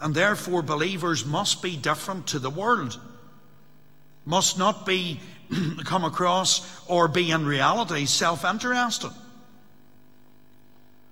And 0.00 0.16
therefore, 0.16 0.62
believers 0.62 1.24
must 1.24 1.62
be 1.62 1.76
different 1.76 2.26
to 2.28 2.40
the 2.40 2.50
world 2.50 2.98
must 4.24 4.58
not 4.58 4.86
be 4.86 5.20
come 5.84 6.04
across 6.04 6.82
or 6.88 7.08
be 7.08 7.30
in 7.30 7.46
reality 7.46 8.06
self 8.06 8.44
interested. 8.44 9.12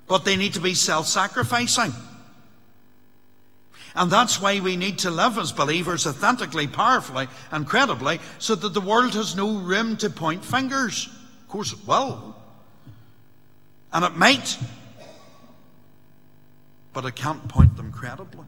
But 0.06 0.24
they 0.24 0.36
need 0.36 0.54
to 0.54 0.60
be 0.60 0.74
self 0.74 1.06
sacrificing. 1.06 1.92
And 3.94 4.10
that's 4.10 4.40
why 4.40 4.60
we 4.60 4.76
need 4.76 4.98
to 5.00 5.10
live 5.10 5.36
as 5.36 5.52
believers 5.52 6.06
authentically, 6.06 6.68
powerfully, 6.68 7.28
and 7.50 7.66
credibly, 7.66 8.20
so 8.38 8.54
that 8.54 8.72
the 8.72 8.80
world 8.80 9.14
has 9.14 9.34
no 9.34 9.58
room 9.58 9.96
to 9.98 10.10
point 10.10 10.44
fingers. 10.44 11.08
Of 11.42 11.48
course, 11.48 11.72
it 11.72 11.86
will. 11.86 12.36
And 13.92 14.04
it 14.04 14.16
might. 14.16 14.56
But 16.92 17.04
it 17.04 17.16
can't 17.16 17.48
point 17.48 17.76
them 17.76 17.90
credibly. 17.90 18.46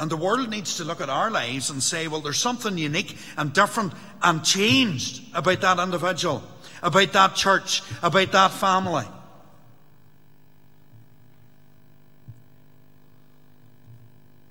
And 0.00 0.10
the 0.10 0.16
world 0.16 0.48
needs 0.48 0.78
to 0.78 0.84
look 0.84 1.02
at 1.02 1.10
our 1.10 1.30
lives 1.30 1.68
and 1.68 1.82
say, 1.82 2.08
well, 2.08 2.22
there's 2.22 2.38
something 2.38 2.78
unique 2.78 3.18
and 3.36 3.52
different 3.52 3.92
and 4.22 4.42
changed 4.42 5.22
about 5.34 5.60
that 5.60 5.78
individual, 5.78 6.42
about 6.82 7.12
that 7.12 7.34
church, 7.34 7.82
about 8.02 8.32
that 8.32 8.50
family. 8.50 9.04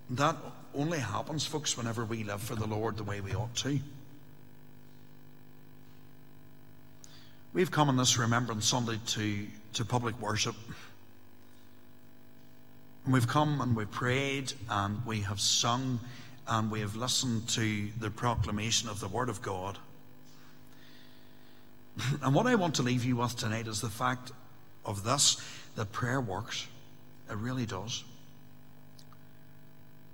And 0.10 0.20
that 0.20 0.38
only 0.76 1.00
happens, 1.00 1.48
folks, 1.48 1.76
whenever 1.76 2.06
we 2.06 2.24
live 2.24 2.42
for 2.42 2.54
the 2.54 2.68
Lord 2.68 2.98
the 2.98 3.04
way 3.04 3.20
we 3.20 3.34
ought 3.34 3.56
to. 3.56 3.80
We've 7.54 7.72
come 7.72 7.90
on 7.90 7.98
this 7.98 8.20
Remembrance 8.20 8.68
Sunday 8.68 9.00
to, 9.08 9.48
to 9.74 9.86
public 9.86 10.22
worship. 10.22 10.56
We've 13.08 13.28
come 13.28 13.62
and 13.62 13.76
we've 13.76 13.90
prayed 13.90 14.54
and 14.70 15.06
we 15.06 15.22
have 15.22 15.40
sung 15.40 16.00
and 16.48 16.70
we 16.70 16.82
have 16.82 16.96
listened 16.96 17.48
to 17.50 17.90
the 18.00 18.10
proclamation 18.10 18.90
of 18.90 19.00
the 19.00 19.08
Word 19.08 19.30
of 19.30 19.42
God. 19.42 19.78
And 22.22 22.34
what 22.34 22.48
I 22.48 22.56
want 22.56 22.76
to 22.76 22.84
leave 22.84 23.04
you 23.04 23.18
with 23.18 23.36
tonight 23.36 23.68
is 23.68 23.82
the 23.82 23.90
fact 23.90 24.32
of 24.86 25.04
this 25.04 25.42
that 25.76 25.92
prayer 25.92 26.22
works. 26.22 26.68
It 27.30 27.36
really 27.36 27.66
does. 27.66 28.04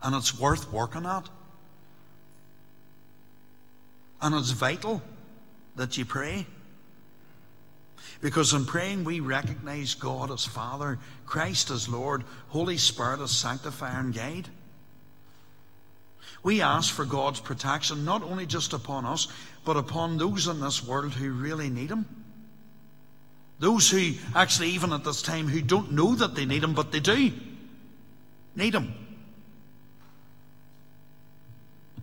And 0.02 0.16
it's 0.16 0.40
worth 0.40 0.72
working 0.72 1.06
at. 1.06 1.30
And 4.22 4.36
it's 4.36 4.52
vital 4.52 5.02
that 5.76 5.98
you 5.98 6.06
pray. 6.06 6.48
Because 8.26 8.54
in 8.54 8.66
praying, 8.66 9.04
we 9.04 9.20
recognize 9.20 9.94
God 9.94 10.32
as 10.32 10.46
Father, 10.46 10.98
Christ 11.28 11.70
as 11.70 11.88
Lord, 11.88 12.24
Holy 12.48 12.78
Spirit 12.78 13.20
as 13.20 13.30
sanctifier 13.30 14.00
and 14.00 14.16
guide. 14.16 14.50
We 16.42 16.60
ask 16.64 16.92
for 16.92 17.06
God's 17.06 17.40
protection 17.40 18.04
not 18.04 18.24
only 18.24 18.48
just 18.48 18.74
upon 18.74 19.06
us, 19.06 19.28
but 19.64 19.78
upon 19.78 20.18
those 20.18 20.48
in 20.48 20.60
this 20.60 20.84
world 20.84 21.14
who 21.14 21.34
really 21.34 21.70
need 21.70 21.92
Him. 21.92 22.08
Those 23.60 23.92
who 23.92 24.14
actually, 24.34 24.70
even 24.70 24.92
at 24.92 25.04
this 25.04 25.22
time, 25.22 25.48
who 25.48 25.62
don't 25.62 25.92
know 25.92 26.16
that 26.16 26.34
they 26.34 26.46
need 26.46 26.64
Him, 26.64 26.74
but 26.74 26.92
they 26.92 27.02
do 27.02 27.32
need 28.56 28.74
Him. 28.74 28.92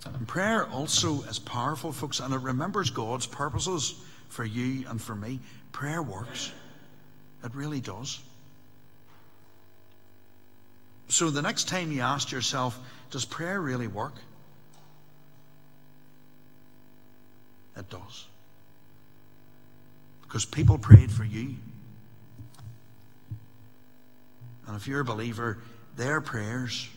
And 0.05 0.29
prayer 0.29 0.69
also 0.69 1.23
is 1.23 1.41
powerful, 1.41 1.91
folks, 1.91 2.21
and 2.21 2.33
it 2.33 2.43
remembers 2.43 2.91
God's 2.91 3.27
purposes 3.27 3.97
for 4.33 4.45
you 4.47 4.85
and 4.89 5.01
for 5.01 5.15
me. 5.15 5.41
Prayer 5.73 6.03
works. 6.03 6.51
It 7.45 7.55
really 7.55 7.81
does. 7.81 8.19
So 11.09 11.29
the 11.29 11.43
next 11.43 11.69
time 11.69 11.93
you 11.93 12.01
ask 12.01 12.33
yourself, 12.33 12.79
does 13.11 13.27
prayer 13.27 13.61
really 13.61 13.89
work? 13.89 14.15
It 17.77 17.91
does. 17.91 18.27
Because 20.23 20.47
people 20.47 20.79
prayed 20.79 21.13
for 21.13 21.25
you. 21.25 21.57
And 24.67 24.77
if 24.77 24.89
you're 24.89 25.01
a 25.01 25.05
believer, 25.05 25.59
their 25.97 26.23
prayers 26.23 26.89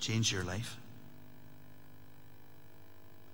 change 0.00 0.30
your 0.30 0.44
life. 0.44 0.76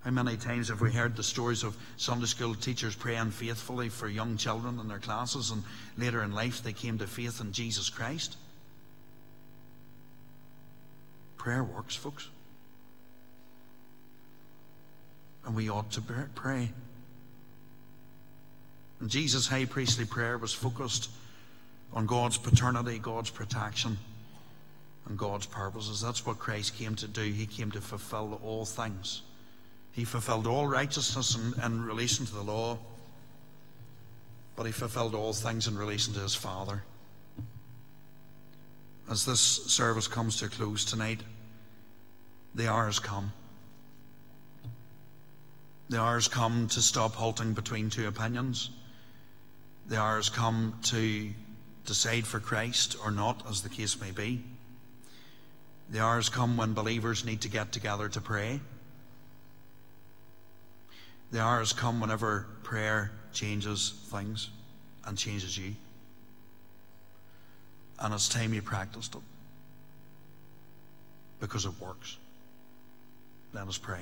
How 0.01 0.11
many 0.11 0.37
times 0.37 0.69
have 0.69 0.79
we 0.79 0.93
heard 0.93 1.17
the 1.17 1.23
stories 1.23 1.63
of 1.63 1.75
Sunday 1.97 2.25
school 2.25 2.55
teachers 2.55 2.95
praying 2.95 3.31
faithfully 3.31 3.89
for 3.89 4.07
young 4.07 4.37
children 4.37 4.79
in 4.79 4.87
their 4.87 4.99
classes, 4.99 5.51
and 5.51 5.63
later 5.97 6.23
in 6.23 6.31
life 6.31 6.63
they 6.63 6.71
came 6.71 6.97
to 6.99 7.07
faith 7.07 7.41
in 7.41 7.51
Jesus 7.51 7.89
Christ? 7.89 8.37
Prayer 11.37 11.63
works, 11.63 11.95
folks. 11.95 12.29
And 15.45 15.55
we 15.55 15.69
ought 15.69 15.91
to 15.91 16.01
pray. 16.01 16.69
And 19.01 19.09
Jesus' 19.09 19.47
high 19.47 19.65
priestly 19.65 20.05
prayer 20.05 20.37
was 20.37 20.53
focused 20.53 21.09
on 21.93 22.05
God's 22.05 22.37
paternity, 22.37 22.99
God's 22.99 23.29
protection, 23.29 23.97
and 25.07 25.17
God's 25.17 25.45
purposes. 25.45 26.01
That's 26.01 26.25
what 26.25 26.39
Christ 26.39 26.77
came 26.77 26.95
to 26.95 27.07
do. 27.07 27.23
He 27.23 27.45
came 27.45 27.71
to 27.71 27.81
fulfill 27.81 28.39
all 28.43 28.65
things. 28.65 29.23
He 29.99 30.05
fulfilled 30.05 30.47
all 30.47 30.65
righteousness 30.65 31.35
in, 31.35 31.61
in 31.61 31.83
relation 31.83 32.25
to 32.25 32.33
the 32.33 32.41
law, 32.41 32.77
but 34.55 34.65
he 34.65 34.71
fulfilled 34.71 35.13
all 35.13 35.33
things 35.33 35.67
in 35.67 35.77
relation 35.77 36.13
to 36.13 36.21
his 36.21 36.33
Father. 36.33 36.83
As 39.11 39.25
this 39.25 39.41
service 39.41 40.07
comes 40.07 40.37
to 40.37 40.45
a 40.45 40.47
close 40.47 40.85
tonight, 40.85 41.19
the 42.55 42.69
hour 42.69 42.85
has 42.85 42.97
come. 42.97 43.33
The 45.89 45.99
hour 45.99 46.13
has 46.13 46.29
come 46.29 46.69
to 46.69 46.81
stop 46.81 47.15
halting 47.15 47.51
between 47.51 47.89
two 47.89 48.07
opinions. 48.07 48.69
The 49.87 49.99
hour 49.99 50.15
has 50.15 50.29
come 50.29 50.79
to 50.83 51.29
decide 51.85 52.25
for 52.25 52.39
Christ 52.39 52.95
or 53.03 53.11
not, 53.11 53.45
as 53.49 53.63
the 53.63 53.69
case 53.69 53.99
may 53.99 54.11
be. 54.11 54.45
The 55.89 55.99
hour 55.99 56.15
has 56.15 56.29
come 56.29 56.55
when 56.55 56.73
believers 56.73 57.25
need 57.25 57.41
to 57.41 57.49
get 57.49 57.73
together 57.73 58.07
to 58.07 58.21
pray 58.21 58.61
the 61.31 61.41
hours 61.41 61.73
come 61.73 61.99
whenever 61.99 62.47
prayer 62.63 63.11
changes 63.33 63.93
things 64.07 64.49
and 65.05 65.17
changes 65.17 65.57
you. 65.57 65.75
And 67.99 68.13
it's 68.13 68.29
time 68.29 68.53
you 68.53 68.61
practiced 68.61 69.15
it 69.15 69.21
because 71.39 71.65
it 71.65 71.73
works. 71.79 72.17
Let 73.53 73.67
us 73.67 73.77
pray. 73.77 74.01